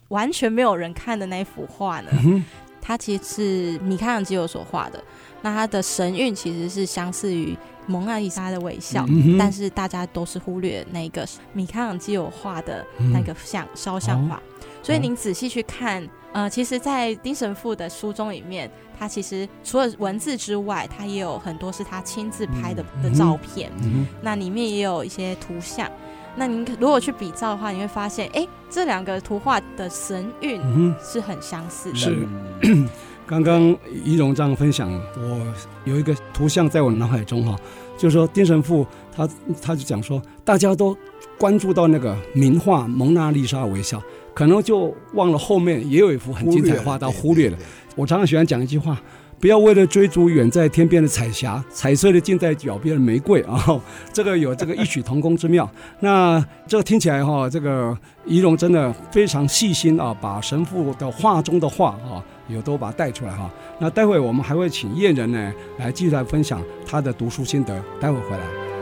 [0.07, 2.09] 完全没有人看的那一幅画呢？
[2.23, 2.41] 嗯、
[2.81, 5.03] 它其实是米开朗基罗所画的。
[5.41, 14.35] 那它的神韵其实是相似于蒙娜丽莎的微笑，嗯、但是大家都是忽略那个米开朗基罗画的那个像肖像画。
[14.35, 18.69] 嗯、所以您仔细去看，呃，其实，在丁神父的书中里面。
[18.99, 23.69] 他其实除了文字之外，他也有很多是他亲自拍的的照片。
[23.81, 25.89] 嗯、那里面也有一些图像。
[26.35, 30.61] 那您如果去比照的话，你会发现，哎，这两个图画的神韵
[31.03, 31.97] 是很相似的。
[31.97, 32.27] 是，
[33.25, 35.53] 刚刚仪容这样分享，我
[35.85, 37.57] 有一个图像在我脑海中哈，
[37.97, 39.27] 就是说丁神父他
[39.61, 40.95] 他就讲说，大家都
[41.37, 43.97] 关注到那个名画《蒙娜丽莎微笑》，
[44.33, 47.57] 可能就忘了后面也有一幅很精彩的画，到忽略了。
[47.95, 48.99] 我常常喜欢讲一句话：
[49.39, 53.79] 不要为了追逐远在天边的彩霞，彩色的近在脚边的玫瑰啊！
[54.11, 55.69] 这个有这个异曲同工之妙。
[55.99, 63.47] 那这个听起来哈，这个仪容真的非常细心啊，把神父的画中的画啊，有都把它带出来哈。
[63.79, 67.79] 那待会我们还会请燕人呢来继续来分享他的读书心得。
[67.99, 68.72] 待会回来。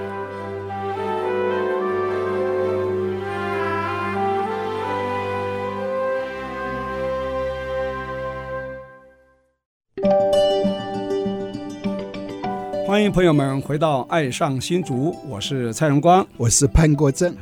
[12.91, 17.33] 欢迎朋友们回到《爱上新竹》，我是蔡荣光，我是潘国正。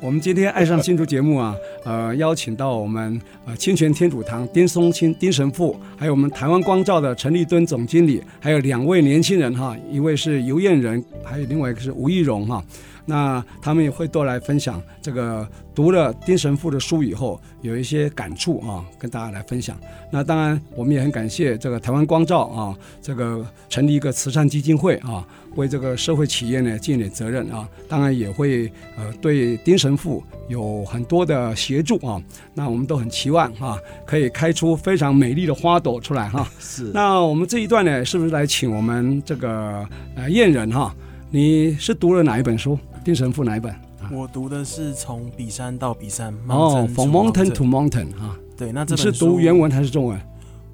[0.00, 12.64] 我们今天《爱上新竹》节目啊，呃，邀请到我们呃清泉天主堂丁松清丁神父，还有我们台湾光照的陈立敦总经理，还有两位年轻人哈，一位是尤燕仁，还有另外一个是吴义荣哈。
[13.10, 19.76] 那他们也会多来分享这个读了丁神父的书以后有一些感触啊，跟大家来分享。
[20.12, 27.68] 那当然，我们也很感谢这个台湾光照啊，这个成立一个慈善基金会啊，为这个社会企业呢尽点责任啊。
[27.88, 32.22] 当然也会呃对丁神父有很多的协助啊。
[32.54, 36.48] 那我们都很期望啊，可以开出非常美丽的花朵出来哈。
[36.60, 36.92] 是。
[36.94, 40.94] 那我们这一段呢，是不是来请我们这个呃燕人哈？
[41.32, 42.78] 你是读了哪一本书？
[43.04, 43.74] 丁神父哪一本？
[44.10, 46.34] 我读的是从比山到比山。
[46.48, 48.36] 哦，From Mountain to Mountain 啊。
[48.56, 50.20] 对，那这本是读原文还是中文？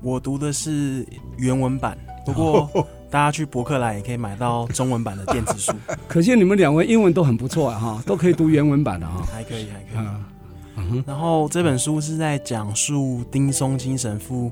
[0.02, 2.68] 我读的是原文版，不过
[3.10, 5.72] 大家去博客来也可以买到中文版的电子书。
[6.06, 9.24] 可见你们两位英文都很不错啊，哈，都可以读原文版的哈。
[9.32, 10.06] 还可以，还可以。
[10.76, 14.50] 嗯，然后这本书是在讲述丁松青神父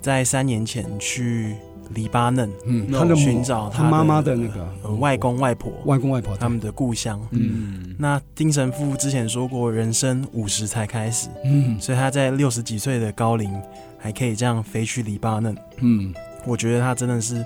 [0.00, 1.56] 在三年前去。
[1.94, 7.20] 黎巴嫩，嗯，他的寻找他妈妈的那个外公外婆，外公外婆他们的故乡。
[7.30, 13.50] 嗯，那丁神父之前说过，人生五十才开始，嗯，所以他在六十几岁的高龄
[13.98, 15.56] 还可以这样飞去黎巴嫩。
[15.78, 16.12] 嗯，
[16.44, 17.44] 我觉得他真的是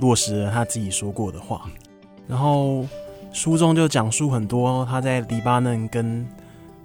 [0.00, 1.62] 落实了他自己说过的话。
[2.26, 2.86] 然后
[3.32, 6.26] 书中就讲述很多他在黎巴嫩跟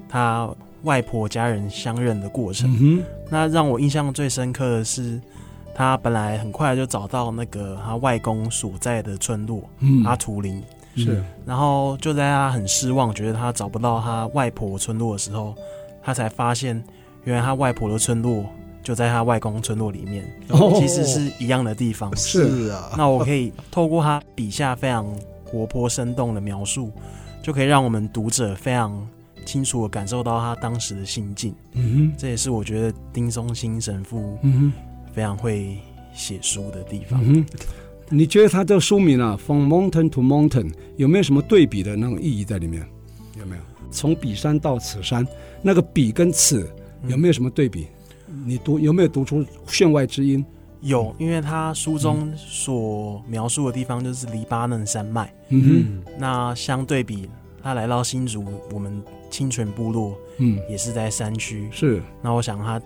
[0.08, 0.50] 他
[0.84, 2.76] 外婆家人相认的过程。
[2.82, 5.22] 嗯，那让我印象最深刻的是。
[5.76, 10.62] 他本来很快就找到那个他外公所在的村落，嗯、阿图林
[10.96, 15.56] 是，然后就在他很失望，觉得他找不到他外婆村落的时候，
[16.04, 16.84] 他才发现，
[17.24, 18.46] 原来他外婆的村落
[18.84, 22.16] 就在他外公村落里面，哦、其实是一样的地方。
[22.16, 25.08] 是啊，那我可以透过他笔下非常
[25.44, 26.92] 活泼生动的描述，
[27.42, 29.08] 就可以让我们读者非常
[29.46, 31.56] 清楚地感受到他当时的心境。
[31.72, 34.93] 嗯哼，这也是我觉得丁松青神父，嗯哼。
[35.14, 35.78] 非常会
[36.14, 37.22] 写书的地方。
[37.24, 37.46] 嗯，
[38.10, 42.86] 你觉得他这个书名啊，From Mountain to Mountain，有没有什么对比的那种意义在里面？
[43.40, 43.62] 有没有？
[43.92, 45.26] 从彼山到此山，
[45.62, 46.70] 那个彼跟此
[47.08, 47.88] 有没有什么对比？
[48.28, 50.44] 嗯、你读有没有读出弦外之音？
[50.82, 55.34] 有，因为他书中所描述的地方就是黎巴嫩山脉。
[55.50, 55.62] 嗯
[56.04, 57.30] 哼，那相对比
[57.62, 61.70] 他来到新竹，我们清泉部落，嗯，也是在山区。
[61.72, 62.82] 是，那我想他。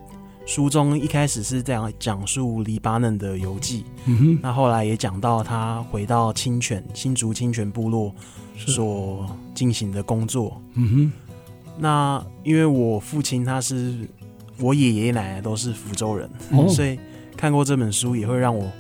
[0.47, 3.83] 书中一开始是这样讲述黎巴嫩的游记，
[4.41, 8.15] 那后来也讲到他回到清泉新竹清泉部落
[8.55, 11.12] 所进行的工作，嗯哼，
[11.77, 14.07] 那因为我父亲他是
[14.57, 16.97] 我爷爷奶奶都是福州人，哦，所以
[17.36, 18.71] 看过这本书也会让我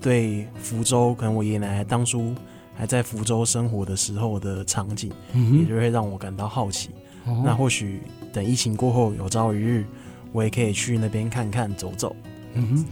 [0.00, 2.34] 对福州可能我爷爷奶奶当初
[2.74, 6.88] 还在福州生活的时候的场景，嗯，也就会让我感到好奇。
[7.26, 8.00] 哦，那或许
[8.32, 9.84] 等疫情过后有朝一日。
[10.32, 12.16] 我也可以去那边看看走走，
[12.54, 12.84] 嗯哼，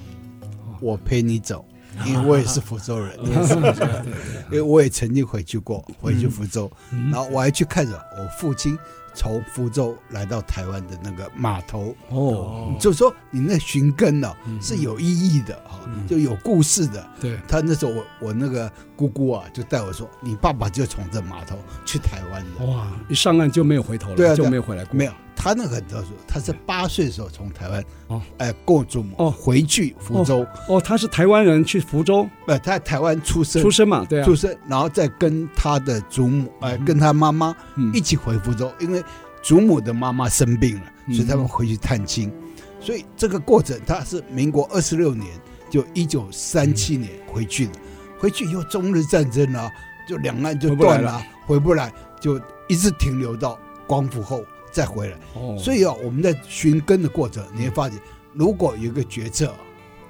[0.80, 1.64] 我陪你走，
[2.06, 3.18] 因为我也是福州人，
[4.50, 6.70] 因为我也曾经回去过，回去福州，
[7.10, 8.78] 然后我还去看着我父亲。
[9.12, 11.92] 从福州来到台湾的那个码头。
[12.10, 17.04] 哦，就是说你那寻根呢是有意义的哈，就有故事的。
[17.20, 22.64] 对，他那时候我我那个姑姑啊，就带我说，你爸爸就从这码头去台湾的。
[22.66, 24.94] 哇，一上岸就没有回头了，对啊，就没有回来过。
[24.96, 30.46] 没有，他那个很特殊，他是八岁的时候从台湾哦，哎，过祖母哦，回去福州。
[30.68, 33.62] 哦，他是台湾人去福州，呃，他在台湾出生。
[33.62, 37.56] 出生嘛，对啊，出生，然后再跟他的祖母哎，跟他妈妈
[37.92, 39.02] 一起回福州，因为。
[39.42, 40.82] 祖母的妈妈生病了，
[41.14, 42.30] 所以他们回去探亲。
[42.78, 45.26] 所以这个过程，他是民国二十六年，
[45.70, 47.72] 就一九三七年回去的。
[48.18, 49.66] 回去以后，中日战争啊，
[50.06, 55.16] 就两岸就断了，回不来，就一直停留到光复后再回来。
[55.58, 57.98] 所以啊，我们在寻根的过程，你会发现，
[58.32, 59.54] 如果有一个决策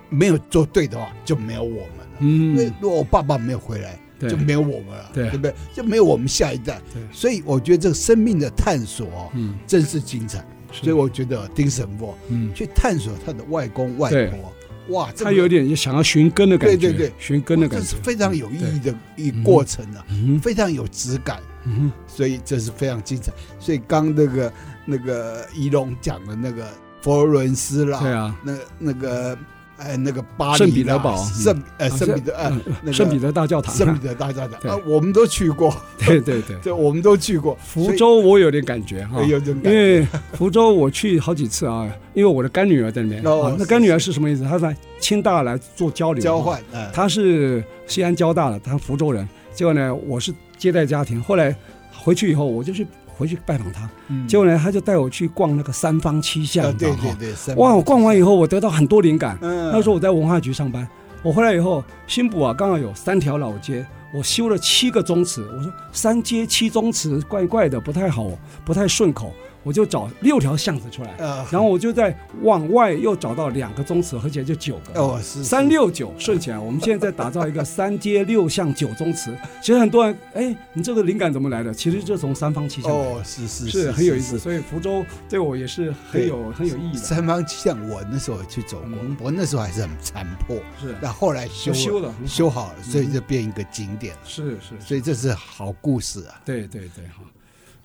[0.09, 2.07] 没有做对的话，就没有我们了。
[2.21, 3.99] 因为如果我爸爸没有回来。
[4.29, 5.55] 就没有我们了，对，对不对？
[5.75, 6.79] 就没有我们下一代。
[6.93, 10.45] 对，所以我觉得这个生命的探索，嗯，真是精彩。
[10.71, 14.53] 所以我觉得丁神父，嗯，去探索他的外公外婆，
[14.91, 20.05] 哇，他有点想要寻根的感觉，对对对，寻根的感觉，这是非常有意义的一过程啊，
[20.43, 21.41] 非常有质感。
[21.65, 23.33] 嗯，所以这是非常精彩。
[23.59, 24.53] 所以刚那个
[24.85, 26.69] 那个仪龙讲的那个
[27.03, 29.37] 佛罗伦斯啦，对啊，那那个。
[29.81, 34.71] 哎，那个巴黎圣彼得堡，圣呃圣彼得呃圣彼得大教堂，圣彼得大教堂。
[34.71, 37.57] 啊，我们都去过，对对对，这我们都去过。
[37.65, 43.23] 福州我有点感觉哈，有点感觉，因为福州我去好几次啊，因为我的干女儿在那边。
[43.25, 44.45] 哦，那干女儿是什么意思？
[44.45, 46.63] 她在清大来做交流交换，
[46.93, 49.27] 她是西安交大的，她福州人。
[49.55, 51.55] 结果呢，我是接待家庭，后来
[51.97, 52.87] 回去以后，我就去。
[53.21, 53.87] 回去拜访他，
[54.27, 57.75] 结果呢，他就带我去逛那个三坊七巷，对对对，哇！
[57.75, 59.37] 我逛完以后，我得到很多灵感。
[59.43, 60.89] 那时候我在文化局上班，
[61.23, 65.47] 我回来以后，新埔啊，刚好有三条老街，我修了七个宗祠。
[65.55, 68.31] 我说三街七宗祠，怪怪的，不太好，
[68.65, 69.35] 不太顺口。
[69.63, 71.15] 我就找六条巷子出来，
[71.51, 75.01] 然后我就在往外又找到两个宗祠，合起来就九个。
[75.01, 76.59] 哦，是三六九顺起来。
[76.59, 79.37] 我们现在在打造一个三街六巷九宗祠。
[79.61, 81.75] 其实很多人，哎，你这个灵感怎么来的？
[81.75, 82.91] 其实就从三方七巷。
[82.91, 84.39] 哦，是是是很有意思。
[84.39, 86.99] 所以福州对我也是很有很有意义的。
[86.99, 90.95] 三方七巷，我那时候去走过，我那时候还是很残破，是。
[91.03, 94.21] 那后来修修了，修好了，所以就变一个景点了。
[94.25, 96.41] 是是，所以这是好故事啊。
[96.45, 97.23] 对对对，哈。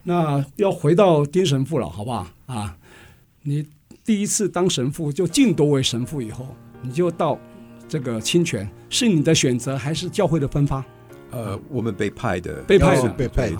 [0.08, 2.78] 那要回到丁神父了，好不好啊？
[3.42, 3.68] 你
[4.04, 6.48] 第一次当神父就晋铎为神父以后，
[6.84, 7.40] 你就到
[7.88, 10.86] 这个清泉，是你的选择还是教会的分发？
[11.32, 13.58] 呃，我们被派的，被派的，被派的。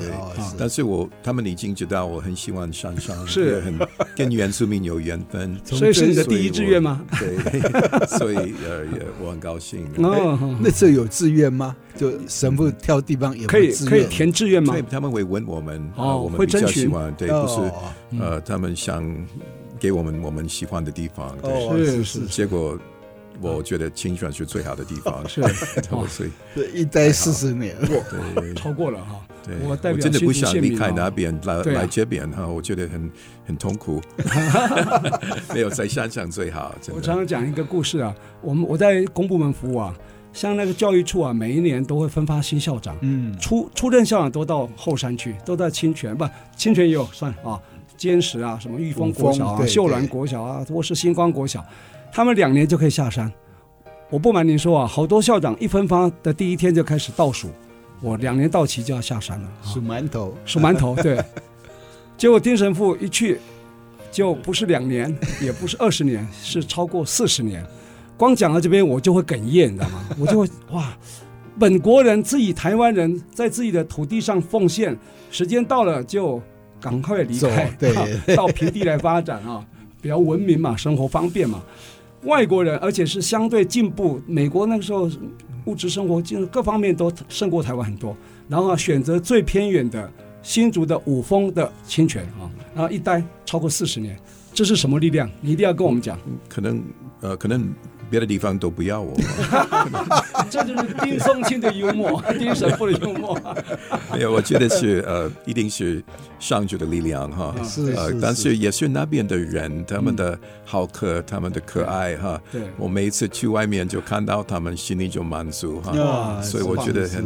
[0.58, 3.78] 但是我他们已经知道我很喜欢山上， 是很
[4.16, 7.04] 跟原住民有缘分，所以是你的第一志愿吗？
[7.20, 7.60] 对，
[8.18, 9.86] 所以呃， 也我很高兴。
[9.98, 11.76] 哦，那时候有志愿吗？
[11.98, 14.74] 就神父挑地方也可以可以填志愿吗？
[14.74, 19.04] 对，他们会问我们，哦，我们比较喜欢，对，不是呃，他们想
[19.80, 21.36] 给我们我们喜欢的地方，
[21.78, 22.78] 是是，结果。
[23.42, 25.42] 我觉得清泉是最好的地方， 是，
[26.08, 26.32] 所以。
[26.74, 29.22] 一待四十年，对，超过了哈。
[29.46, 33.12] 对，我真的不想离开那边来来这边哈，我觉得很
[33.46, 34.02] 很痛苦，
[35.54, 36.74] 没有在山上最好。
[36.94, 39.94] 我常常讲一个故事啊，我们我在公部门服务啊，
[40.34, 47.62] 像那个教育处啊，每一年都会分发新校长，嗯，初初任校长都到后山去，都在清泉，不，清泉也有算啊，
[47.96, 51.64] 坚石啊，什么玉峰国小啊，秀兰国小啊，或是星光国小。
[52.16, 53.30] 他们两年就可以下山，
[54.10, 57.50] 我不瞒您说啊，好多校长一分发的第一天就开始倒数，
[58.00, 59.52] 我两年到期就要下山了。
[59.62, 61.22] 数馒头，数馒头，对。
[62.16, 63.38] 结果丁神父一去，
[64.14, 67.62] 就不是两年，也不是二十年，是超过四十年。
[68.16, 70.06] 光讲到这边，我就会哽咽，你知道吗？
[70.18, 70.98] 我就会哇，
[71.60, 74.98] 本国人自己台湾人在自己的土地上奉献，
[75.30, 76.42] 时间到了就
[76.80, 77.94] 赶快离开，对，
[78.38, 79.62] 到平地来发展啊，
[80.02, 81.62] 比较文明嘛，生活方便嘛。
[82.26, 85.10] 外国人，而且是相对进步，美国那个时候
[85.66, 88.16] 物质生活就各方面都胜过台湾很多。
[88.48, 90.12] 然后啊，选择最偏远的
[90.42, 94.20] 新竹的五峰的清泉啊，然后一待超过四十年，
[94.54, 95.30] 这是什么力量？
[95.42, 96.20] 你一定要跟我们讲。
[96.50, 96.84] 可能
[97.22, 97.74] 呃，可能。
[98.16, 99.14] 别的地方都不要我，
[100.50, 103.38] 这就是丁松青的幽默， 丁神父的幽默。
[104.14, 106.02] 没有，我觉得是呃，一定是
[106.40, 107.54] 上主的力量哈。
[107.62, 112.42] 是是，但是也是那边的人，他们的好客，他们的可爱哈。
[112.50, 116.42] 对，我每一次去外面就看到他们，心里就满足哈。
[116.42, 117.26] 所以我觉得很，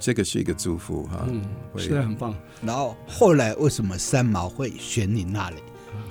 [0.00, 1.26] 这个是一个祝福哈。
[1.28, 1.42] 嗯，
[1.76, 2.34] 是很棒。
[2.62, 5.56] 然后后来为什么三毛会选你那里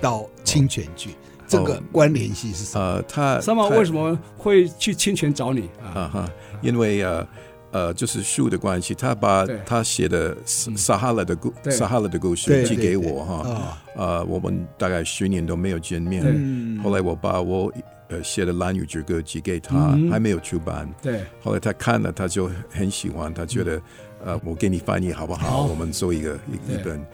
[0.00, 1.16] 到清泉去？
[1.46, 2.84] 这个关联性是什么？
[2.84, 6.08] 呃，他三毛为什么会去侵权找你啊？
[6.12, 6.30] 哈，
[6.62, 7.26] 因为呃
[7.70, 13.78] 呃，就是书的关系，他把他写的撒哈拉的故撒哈拉的故事寄给我哈。
[13.96, 16.80] 呃，我们大概十年都没有见面。
[16.82, 17.72] 后来我把我
[18.08, 20.88] 呃写的《蓝雨之歌》寄给他，还没有出版。
[21.02, 21.24] 对。
[21.42, 23.82] 后来他看了，他就很喜欢，他觉得
[24.24, 25.64] 呃，我给你翻译好不好？
[25.66, 27.04] 我们做一个一一本。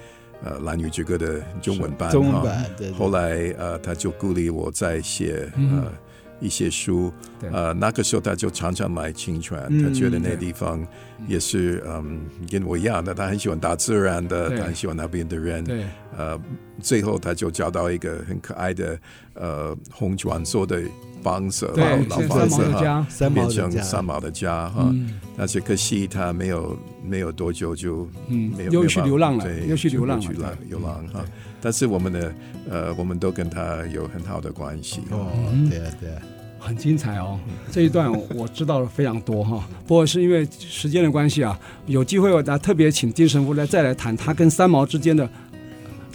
[0.42, 2.64] 呃，《蓝女之歌》的中文版，中文版。
[2.96, 5.92] 后来呃，他就鼓励我再写呃
[6.40, 7.12] 一些书。
[7.52, 10.86] 呃，那个时候他就常常来清泉，他觉得那地方
[11.26, 15.62] 也是嗯跟我一样的，他很喜欢大自然的，他很喜欢那边的人。
[15.64, 15.84] 对
[16.16, 16.38] 呃，
[16.80, 18.98] 最后他就找到一个很可爱的
[19.34, 20.82] 呃红砖做的
[21.22, 21.66] 房子，
[22.08, 24.94] 老帮手哈，变成三毛的家哈。
[25.36, 26.76] 但是可惜他没有。
[27.02, 31.24] 没有多久就嗯，没有又去流浪了，对，又去流浪去了，流浪哈。
[31.60, 32.32] 但是我们的
[32.68, 35.26] 呃，我们都跟他有很好的关系哦，
[35.68, 36.22] 对啊，对啊，
[36.58, 37.40] 很精彩哦。
[37.72, 39.66] 这一段我知道了非常多哈。
[39.86, 45.28] 不过是因为时间的关系啊，有机会我再特别请丁神父来再来谈他跟三毛之间的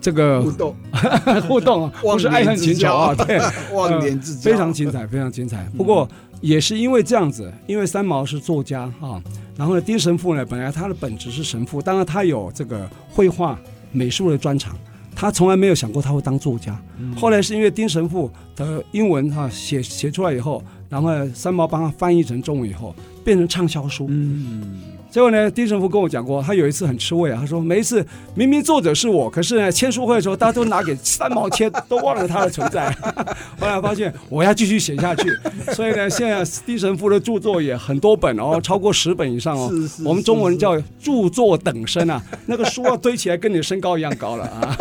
[0.05, 0.75] 这个互动
[1.49, 3.39] 互动， 不是爱恨情仇啊，对，
[3.73, 5.67] 忘年之交，非常精彩，非常精彩。
[5.75, 6.07] 不过
[6.41, 9.19] 也是因为这样子，因为三毛是作家啊。
[9.57, 13.59] 然后呢，丁神父呢，本来他的本职是神父，当然他有这个绘画、
[13.91, 14.77] 美术的专长，
[15.15, 16.79] 他从来没有想过他会当作家。
[16.99, 24.05] 嗯、后来是因为丁神父的英文哈写写出来以后，然后三毛帮他翻译成中文以后，变成畅销书。
[24.07, 24.81] 嗯。
[25.15, 27.37] 结果呢，丁神父跟我讲过，他有一次很吃味啊。
[27.39, 32.91] 他说，每一次明明作者是我，可是呢，签书会的时候，大家都拿给三毛签，都忘了他的存在。
[33.57, 35.31] 后来发现我要继续写下去，
[35.73, 39.69] 所以呢，现在丁神父的著作也很多本哦，超过十本以上哦。
[39.71, 44.77] 是是我们中文叫著作等身啊， 那个书要堆起来跟你的身高一样高了啊。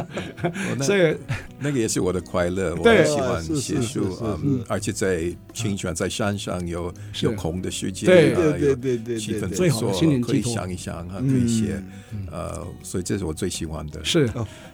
[0.80, 1.14] 所以
[1.58, 9.57] 那个也是我的快乐，我很喜欢写书啊，而且在清泉在山上有有空的时间，对对对对气氛。
[9.58, 11.82] 最好的心灵寄托，可以想一想啊，可以写，
[12.30, 14.04] 呃，所以这是我最喜欢的。
[14.04, 14.30] 是，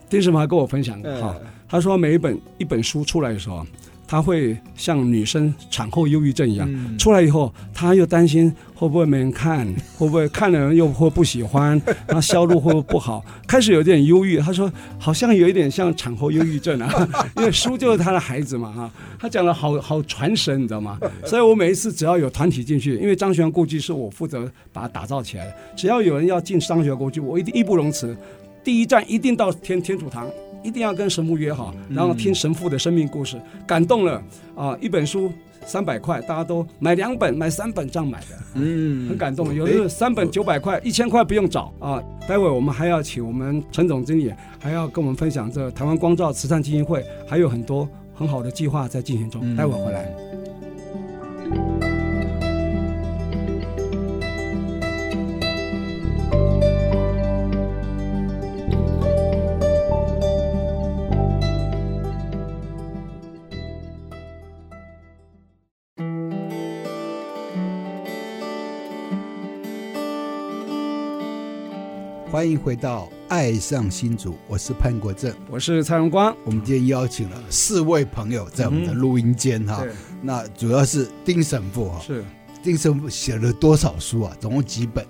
[0.08, 1.36] 丁师傅还跟我分享哈，
[1.68, 3.66] 他说每一本一本书出来的时候。
[4.06, 9.66] 他会像女生产后忧郁症一样，嗯、出来以后，他又担心会不会没人看，
[9.98, 14.38] 会不会看了人又会不喜欢，然后销路会不会不好， 开始有点忧郁。
[14.38, 18.90] 他说好像有一点像产后忧郁症啊， 因为书就是他的孩子嘛哈。
[19.18, 20.98] 他讲的好好传神，你知道吗？
[21.24, 28.14] 所以我每一次只要有团体进去，因为张学良故居是我负责把它打造起来的，只要有人要进张学良故居，我一定义不容辞，
[28.62, 30.28] 第一站一定到天天主堂。
[30.64, 34.20] 一定要跟神父约好，然后听神父的生命故事，嗯、感动了
[34.56, 34.76] 啊！
[34.80, 35.30] 一本书
[35.66, 39.54] 三百块，大家都买两本、买三本这样买的，嗯，很感动。
[39.54, 42.02] 有的是三本九百块、一千块不用找啊！
[42.26, 49.42] 待会我们还要请我们陈总经理，还要跟我们分享这台湾光照慈善基金会还有很多很好的计划在进行中。
[49.44, 50.10] 嗯、待会回来。
[72.44, 76.36] 欢迎回到《爱上新竹》，我是潘国正，我是蔡荣光。
[76.44, 79.82] 我们今天邀请了四位朋友在我们的录音间哈。
[80.20, 82.22] 那主要是丁神父哈，是
[82.62, 84.36] 丁神父写了多少书啊？
[84.38, 85.02] 总共几本？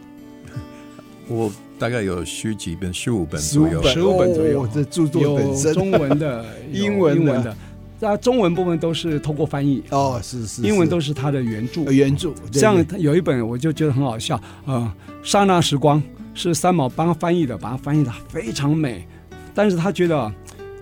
[1.27, 4.65] 我大概有十几本，十五本左右，十五本左右。
[4.73, 7.57] 这著作本身有中 文的、英文的，
[7.99, 12.33] 那中文部分都是通过翻译哦，是是，英文都是他的原著，原著。
[12.53, 14.95] 像有一本我就觉得很好笑啊，
[15.29, 16.01] 《刹那时光》。
[16.35, 19.07] 是三毛帮他翻译的，把它翻译的非常美，
[19.55, 20.33] 但是他觉得，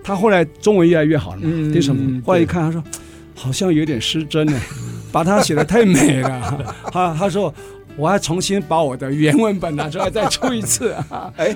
[0.03, 2.83] 他后来中文越来越好了嘛，丁神父后来一看，他说
[3.35, 4.59] 好像有点失真呢，
[5.11, 7.53] 把它写的太美了， 他他说
[7.95, 11.31] 我要重新把我的原文本拿出来再出一次啊！
[11.37, 11.55] 哎，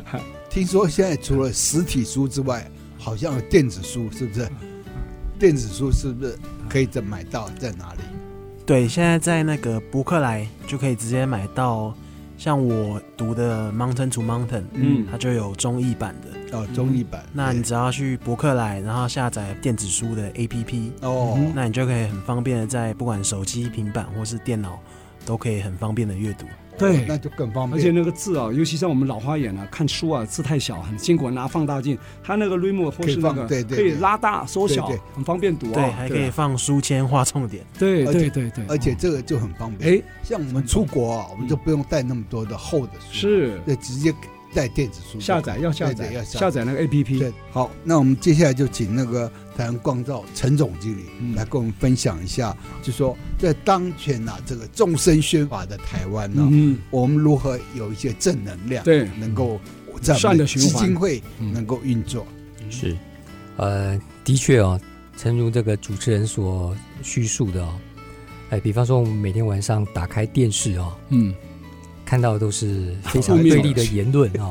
[0.49, 2.69] 听说现在除了实体书之外，
[2.99, 4.47] 好像有电子书，是不是？
[5.39, 6.37] 电子书是不是
[6.69, 7.49] 可以再买到？
[7.59, 7.99] 在哪里？
[8.65, 11.93] 对，现在在那个博客来就可以直接买到。
[12.37, 16.57] 像我读的《Mountain to Mountain》，嗯，它就有中译版的。
[16.57, 17.23] 哦，中译版。
[17.33, 24.79] 那你只要去博客来，然后下载电子书的 APP 哦，那你就可以很方便的在不管手机、平板或是电脑，
[25.27, 26.45] 都可以很方便的阅读。
[26.77, 27.77] 对，那就更方便。
[27.77, 31.97] 而且那个字啊，尤其像我们老花眼啊，看书啊，字太小，很辛苦拿放大镜。
[32.23, 35.73] 它那个 remote 或是那个对对，可以拉大缩小，很方便读啊。
[35.73, 37.65] 对，还可以放书签、画重点。
[37.77, 39.97] 对对对对，而且这个就很方便。
[39.97, 44.13] 哎，像我们出国啊，我们就不用带那么多的厚的书，是，对，直接。
[44.53, 47.19] 带电子书下载要下载要下载那个 A P P。
[47.19, 51.03] 对，好，那我们接下来就请那个台湾光照陈总经理
[51.35, 59.59] 来跟我们分享一下，就说在当前呐这个众生喧哗的台湾呢，嗯，我们如何有一些正能量，对，能够
[59.99, 62.25] 在我们的基金会能够运作。
[62.69, 62.95] 是，
[63.55, 64.79] 呃，的确哦，
[65.17, 67.73] 诚如这个主持人所叙述的哦，
[68.51, 71.33] 哎，比方说我们每天晚上打开电视哦，嗯。
[72.07, 74.49] 看到的都是非常对立的言论 啊，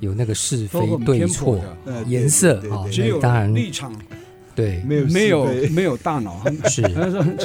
[0.00, 1.62] 有那个是非对错、
[2.06, 3.94] 颜色啊，只有当然立场，
[4.56, 6.82] 对，没有没有没有大脑， 是，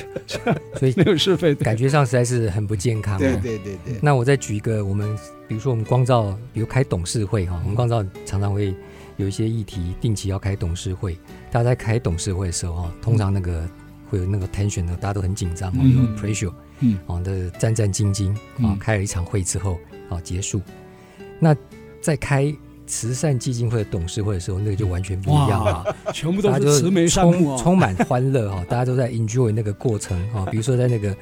[0.80, 3.20] 所以没有是非，感觉上实在是很不健康。
[3.20, 4.00] 对对对对。
[4.02, 5.14] 那我再举一个，我们
[5.46, 8.74] 比如说我们光照，比如开董事会哈，我们光照常常会
[9.18, 11.18] 有一些议题，定期要开董事会。
[11.52, 13.68] 大家在开董事会的时候哈，通常那个
[14.10, 16.54] 会有那个 tension 呢，大家都很紧张，有 pressure。
[16.80, 18.34] 嗯，好的，战战兢兢
[18.66, 20.62] 啊，开了一场会之后啊，结束。
[21.40, 21.56] 那
[22.02, 22.54] 在开
[22.86, 30.46] 慈善基金会的董事会的时候，那个就完全不一样啊，全部都是慈眉善目，充满欢乐哈，大家都在 enjoy 那个过程啊。
[30.52, 31.16] 比如说在那个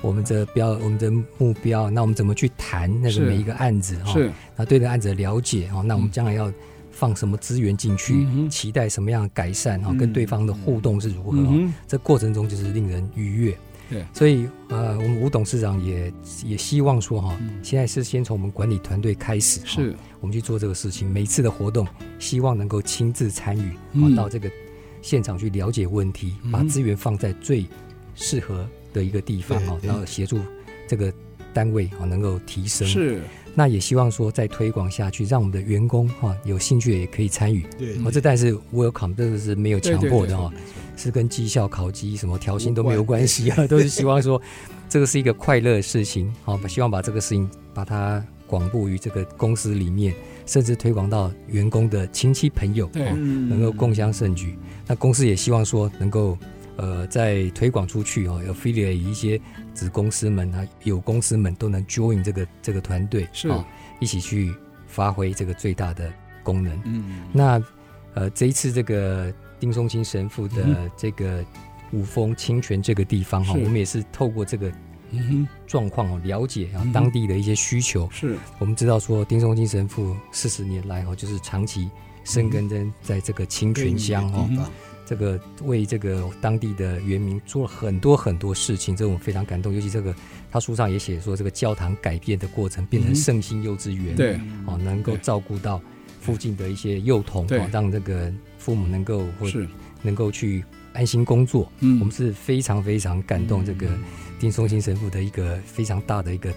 [0.00, 4.12] 我们的标，我们的目标，那我们怎么去谈那个每一个案子哈？
[4.12, 6.52] 是，那对那个案子的了解哈，那我们将来要
[6.90, 9.94] 放什么资源进去，期待什么样的改善哈？
[9.94, 11.38] 跟对方的互动是如何？
[11.86, 13.56] 这过程中就是令人愉悦。
[13.92, 16.12] 对，所以呃，我们吴董事长也
[16.44, 19.94] 也希望说哈，现在是先从我们管理团队开始，是。
[20.20, 21.10] 我们去做这个事情。
[21.10, 21.86] 每次的活动，
[22.18, 23.70] 希望能够亲自参与，
[24.00, 24.50] 啊，到这个
[25.02, 27.66] 现场去了解问题，把资源放在最
[28.14, 30.38] 适合的一个地方啊，然后协助
[30.88, 31.12] 这个
[31.52, 32.86] 单位啊能够提升。
[32.86, 33.20] 是，
[33.54, 37.64] 那也希望说再推广下去，让我们的员工哈有兴趣也可以参与。
[37.78, 40.52] 对，我这但是 welcome，这个是没有强迫的哈。
[40.94, 44.40] 是跟绩效考绩什么调薪都没有关系啊， 都是希望说
[44.90, 54.56] 这个是一个快乐的事情，好，希望把这个事情把它广布于这个公司里面，甚至推广到员工的亲戚朋友，对，能够共襄盛举。
[54.86, 56.36] 那公司也希望说能够
[56.76, 59.40] 呃在推广出去哦，affiliate 一些
[59.74, 63.48] 子公司们啊，有公司们都能 join 这个这个团队，是。
[63.48, 63.64] 啊，
[64.00, 64.54] 一起去
[64.86, 66.12] 发挥这个最大的
[66.42, 66.80] 功能。
[66.84, 67.62] 嗯，那
[68.14, 69.32] 呃这一次这个。
[69.62, 71.40] 丁松青神父的这个
[71.92, 74.68] 五峰清泉这个地方哈，我们也是透过这个
[75.68, 78.08] 状况哦，了解啊当地的一些需求。
[78.10, 78.36] 是。
[78.58, 81.88] 我们知道说，丁松青神父四十年来哈，就是长期
[82.24, 84.50] 生根在在这个清泉乡哦，
[85.04, 89.74] 这个为这个当地的原民做了很多很多事情，这我们非常感动。
[89.74, 90.14] 尤其这个
[90.50, 95.80] 他书上也写说，这个教堂改变的过程变成圣心幼稚园，对，哦，能够照顾到
[96.20, 98.32] 附近的一些幼童，哦，让这个。
[98.62, 99.48] 父母能够或
[100.02, 103.88] 能够去安心工作，嗯，我们是非常非常感动这个
[104.38, 106.54] 丁松青神父的一个非常大的一个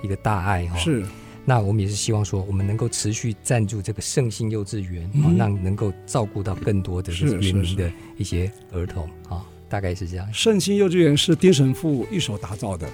[0.00, 0.76] 一个大爱哈。
[0.76, 1.04] 是，
[1.48, 10.30] 那我们也是希望说，我们能够持续赞助这个圣心幼稚园啊，让能够照顾到更多的原民的一些儿童啊，大概是这样。
[10.30, 12.86] 圣心幼稚园是丁神父一手打造的，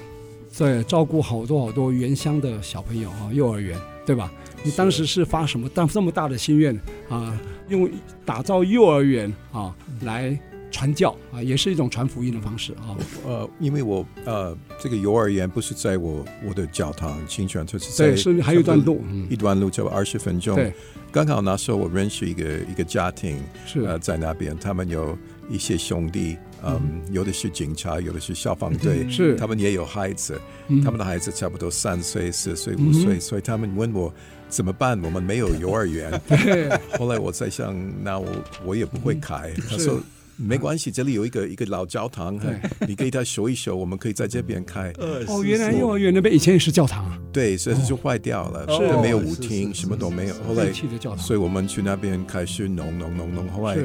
[0.48, 3.76] 在照顾好多好多原乡的小朋友啊，幼儿园
[4.06, 4.32] 对吧？
[4.62, 7.36] 你当时是发什么当这么大的心愿啊？
[7.68, 7.90] 用
[8.24, 10.38] 打造幼儿园啊来
[10.74, 12.98] 传教啊，也是一种传福音的方式啊。
[13.24, 19.00] 呃，因为我呃这个幼儿园不是在我我的教堂清泉，就是在对，是还有一段路，
[19.30, 20.56] 一段路就二十分钟。
[20.56, 20.74] 对，
[21.12, 25.16] 刚好那时候我认识一个一个家庭，是呃在那边，他们有
[25.48, 30.40] 一些兄弟，嗯，有的是警察，有的是消防队，是他们也有孩子，
[30.84, 34.12] 他们的孩子差不多三岁、四岁、五岁，所以他们问我。
[34.46, 35.02] 怎么办？
[35.02, 36.12] 我们没有幼儿园。
[36.96, 38.28] 后来我在想，那我
[38.64, 39.50] 我也不会开。
[39.56, 39.98] 嗯、他说
[40.36, 42.58] 没关系，这里有一个一个老教堂，对
[42.88, 44.92] 你给他修一修，我们可以在这边开。
[45.28, 47.18] 哦，原来幼儿园那边以前也是教堂啊。
[47.32, 48.66] 对，所以就坏掉了，
[49.02, 50.34] 没有舞厅，什么都没有。
[50.46, 50.72] 后来，
[51.16, 53.76] 所以我们去那边开始弄弄弄弄，后来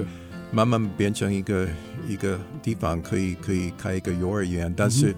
[0.52, 1.68] 慢慢变成一个
[2.08, 5.16] 一个地方，可以可以开一个幼儿园，但是。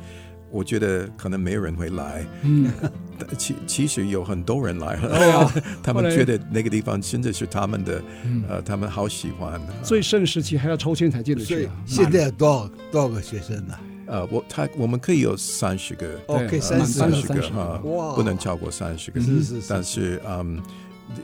[0.54, 2.26] 我觉得可能没有人会来。
[2.42, 2.70] 嗯，
[3.38, 5.52] 其其实有很多人来了，
[5.82, 8.02] 他们觉得那个地方真的是他们的，
[8.48, 9.60] 呃，他们好喜欢。
[9.84, 11.70] 最盛时期还要抽签才进得去。
[11.86, 13.74] 现在有多少多少个学生呢？
[14.08, 16.18] 呃，我他我们可以有三十个，
[16.50, 17.82] 可以三十个哈，
[18.16, 19.22] 不能超过三十个。
[19.22, 20.62] 是是，但是嗯，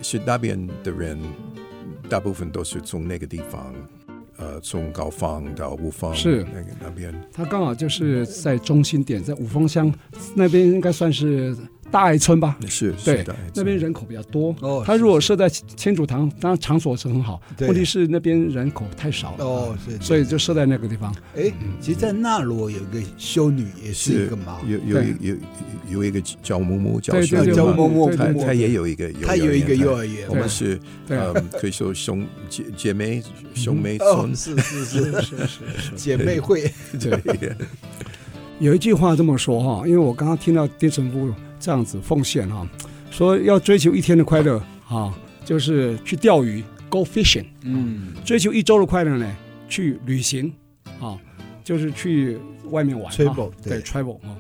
[0.01, 1.19] 是那边的人
[2.07, 3.73] 大部分都是从那个地方。
[4.39, 9.91] 呃，从高方到五峰是那个那边，他刚好就是在中心点，在五峰乡
[10.35, 11.57] 那边，应该算是。
[11.89, 13.25] 大爱村吧，是，对，
[13.55, 14.53] 那边人口比较多。
[14.59, 17.41] 哦，他如果设在千主堂，当然场所是很好。
[17.61, 19.45] 问题是那边人口太少了。
[19.45, 21.15] 哦，是，所以就设在那个地方。
[21.35, 25.35] 哎，其实，在那罗有一个修女，也是一个嘛，有有有
[25.89, 30.27] 有一个叫木木教学，叫木木，他他也有一个，他有一个幼儿园。
[30.27, 30.77] 我们是
[31.07, 33.23] 呃，可以说兄姐姐妹
[33.55, 36.69] 兄妹村，是是是 是是姐妹会。
[36.99, 37.55] 对，
[38.59, 41.33] 有一句话这么说哈，因为我刚刚听到丁神父。
[41.59, 42.67] 这样子奉献哈，
[43.09, 47.45] 说要追求一天的快乐啊，就是去钓鱼，go fishing。
[47.63, 49.35] 嗯，追求一周的快乐呢，
[49.67, 50.53] 去旅行
[50.99, 51.17] 啊，
[51.63, 52.37] 就是去
[52.69, 53.11] 外面玩。
[53.13, 54.35] travel 对 travel 啊。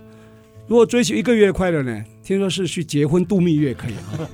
[0.67, 4.27] 如果追求一个月的快乐呢，听说是去结婚度蜜月可以啊。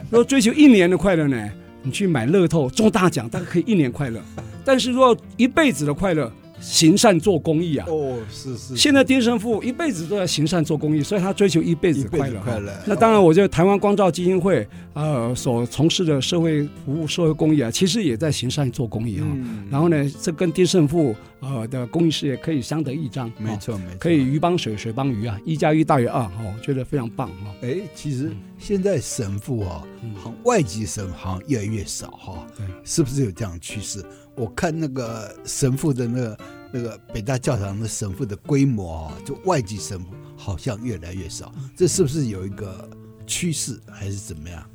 [0.10, 1.50] 如果追求一年的快乐呢，
[1.82, 4.20] 你去买乐透中大奖，大概可以一年快乐。
[4.64, 6.32] 但是如果一辈子的快乐。
[6.60, 7.86] 行善做公益啊！
[7.88, 8.76] 哦，是是。
[8.76, 12.40] 现在丁神父一辈子都在行善做公益，所以他追求一辈子快乐。
[12.40, 12.72] 快乐。
[12.86, 19.26] 那当然，我觉得台湾光照基金会呃所从事的社会服务、社会公益啊，其实也在行善做公益啊。
[19.70, 21.14] 然后呢，这跟丁神父
[21.54, 23.30] 呃的公益事业可以相得益彰。
[23.38, 23.96] 没错没错。
[23.98, 27.54] 可以鱼帮水，水帮鱼啊，一加一大于二哦，我觉得非常棒哦。
[27.62, 29.86] 哎，其实现在神父啊，
[30.16, 32.46] 好外籍神好像越来越少哈。
[32.56, 32.66] 对。
[32.84, 34.04] 是不是有这样的趋势？
[34.34, 36.38] 我看那个神父的那个
[36.72, 42.88] 那个北大教堂的神父的规模啊，就外籍神父好像越来越少，这是不是有一个
[43.26, 44.70] 趋势还是怎么样？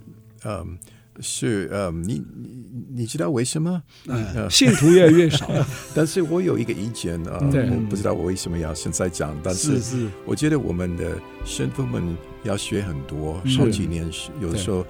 [0.45, 0.77] 嗯，
[1.21, 3.81] 是呃，你你你知道为什么？
[4.07, 5.47] 嗯，信徒越来越少。
[5.93, 14.09] 但是我有一个意见啊，我不知道我为什么要现在讲，但是是我觉得我们的神父们要学很多，好几年，
[14.41, 14.85] 有的时候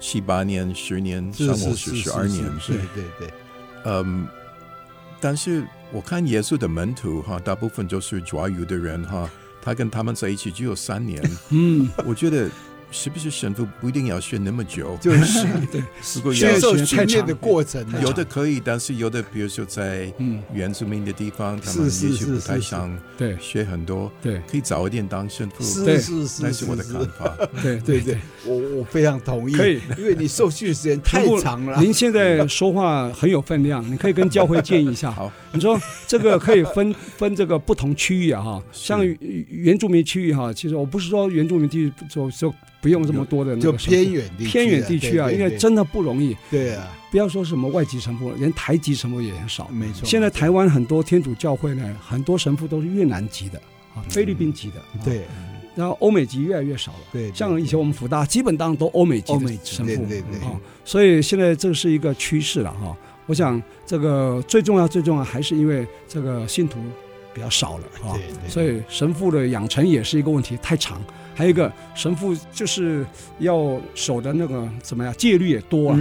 [0.00, 3.30] 七八年、十年、三五十、十二年，对对对。
[3.84, 4.26] 嗯，
[5.20, 9.30] 但是我看耶稣的门徒哈，大部分就是抓鱼的人哈，
[9.62, 11.22] 他跟他们在一起只有三年。
[11.50, 12.50] 嗯，我觉得。
[12.90, 14.96] 是不是神父不一定要学那么久？
[15.00, 15.82] 就是 对，
[16.14, 20.12] 如果接受训练的过程，有的可以，但是有的，比如说在
[20.52, 23.36] 原住民的地方，他们也许不太想对。
[23.40, 27.36] 学很多，对，可以早一点当神父，是是是，那是我的看法。
[27.62, 31.80] 对对对，我我非常同意，可以，因为你受训的时间太长了。
[31.80, 35.10] 您现在说话很有分量，你可以跟教会建议一下。
[35.12, 39.06] 好，你说这个可以分分这个不同区域啊，哈，像
[39.48, 42.54] 原住民区域哈，其实我不是说原住民地区就就。
[42.86, 46.36] 不用这么多的那个，就偏远地区，偏远地区啊，因为真的不容易。
[46.48, 49.66] 对啊，不要说什么外籍神父，连台籍神父也很少。
[49.72, 50.04] 没错。
[50.04, 53.60] 现在台湾很多天主教会呢，很多神父都是越南籍的
[53.92, 54.80] 啊，菲律宾籍的。
[55.04, 55.22] 对。
[55.74, 56.98] 然后欧美籍越来越少了。
[57.12, 57.32] 对。
[57.32, 59.96] 像以前我们福大基本当都欧美籍的神父。
[60.06, 60.40] 对对对。
[60.46, 62.96] 啊，所以现在这是一个趋势了哈。
[63.26, 66.78] 我想这个最重要最重要还是因为这个信徒
[67.34, 68.14] 比较少了啊，
[68.48, 71.02] 所以神父的养成也是一个问题，太长。
[71.36, 73.04] 还有一个神父就是
[73.38, 75.98] 要守的那个怎么样戒律也多啊，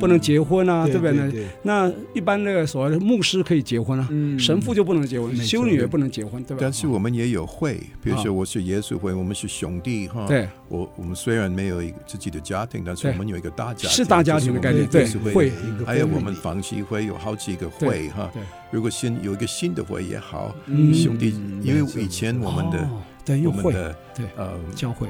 [0.00, 1.46] 不能结婚啊，对不对？
[1.62, 6.58] 那一般那个所谓的牧师可以结婚啊，神父就不能结婚，修女也不能结婚，对吧？
[6.60, 10.26] 但是我们也有会，比如说我是耶稣会，我们是兄弟哈。
[10.26, 14.84] 对，我我们虽然没有一个自己的家庭，但是我们有一个大家庭，是大家庭的概念。
[14.88, 15.52] 对，会，
[15.86, 18.28] 还有我们房溪会有好几个会哈。
[18.72, 20.52] 如果新有一个新的会也好，
[20.92, 22.88] 兄弟，因为以前我们的。
[23.26, 23.72] 对，又会
[24.14, 25.08] 对呃教会，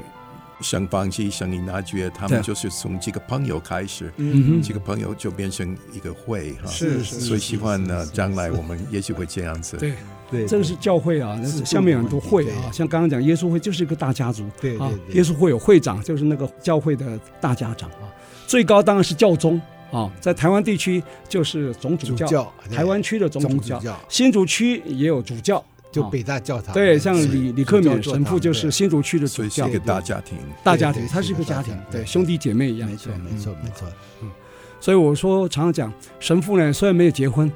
[0.59, 9.77] 圣方济、圣依纳爵，他们就是从几个朋友开始，嗯，几个朋友就变成一个会哈，是是，所以希望呢，将来我们也许会这样子。
[9.77, 9.93] 对。
[10.29, 18.11] 对，这个是教会啊，下面有很多会啊，像刚刚讲耶稣会就是一个大家族，对啊，耶稣会有会长，就是那个教会的大家长啊，
[18.45, 19.57] 最高当然是教宗
[19.89, 25.63] 啊，在台湾地区就是总主教，台湾区的总主教，新竹区也有主教。
[25.97, 33.87] 就北大教堂，对，像李李克勉神父就是新竹区的主教，一个大家庭，大家庭，他是一个家庭，对，兄弟姐妹一样，没错，没错，没错，
[34.21, 34.29] 嗯，
[34.79, 37.51] 所以我说常常讲，神父呢，虽然没有结婚，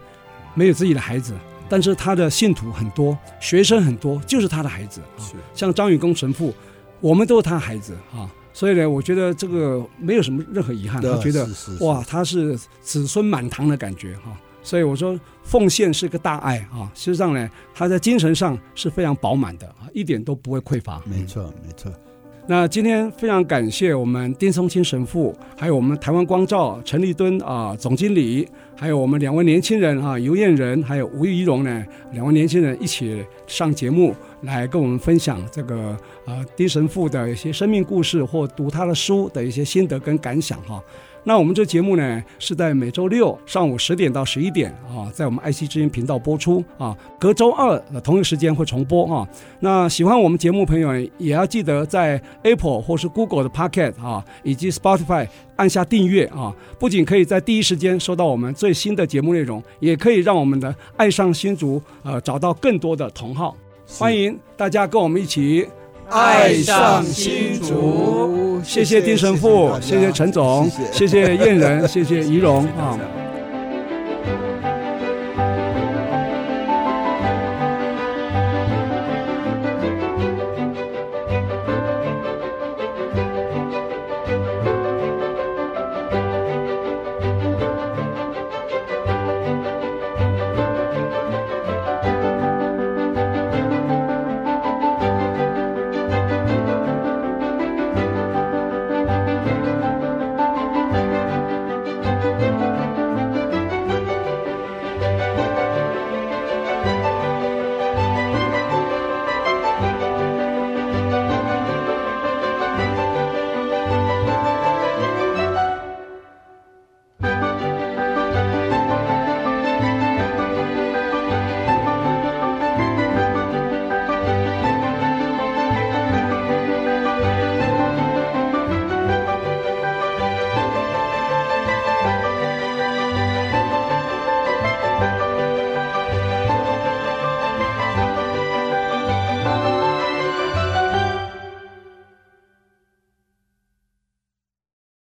[0.55, 1.33] 没有自己的孩子，
[1.69, 6.53] 但是他的信徒很多，学生很多，就是他的孩子，是，像张宇公神父，
[6.99, 11.47] 我们都是他的孩子啊，所以呢，我觉得这个没有什么任何遗憾，他觉得
[11.81, 14.35] 哇，他是子孙满堂的感觉哈。
[14.63, 16.91] 所以我说奉献是个大爱啊。
[16.93, 21.01] 实际上呢，他在精神上是非常饱满的啊，一点都不会匮乏。
[21.05, 21.91] 没错，没错。
[22.47, 35.95] 那今天非常感谢我们丁松青神父，还有我们台湾光照陈立敦啊总经理，还有我们两位年轻人啊尤燕仁还有吴怡荣呢，两位年轻人一起上节目来跟我们分享这个
[36.25, 40.83] 啊丁神父的一些生命故事或读他的书的一些心得跟感想哈。
[41.23, 49.27] 那我们这节目呢，是在每周六上午十点到十一点啊，在我们爱惜之音频道播出啊，隔周二的同一时间会重播啊。
[49.59, 63.55] 那喜欢我们节目朋友也要记得在 Apple 或是 Google 的 Pocket 啊，以及 Spotify 按下订阅啊，不仅可以在第一时间收到我们最新的节目内容，也可以让我们的爱上新竹呃找到更多的同好。
[63.87, 65.67] 欢迎大家跟我们一起。
[66.11, 71.35] 爱上新竹，谢谢丁神父，谢谢陈总，谢谢。
[71.37, 72.99] 燕人，谢谢怡蓉啊。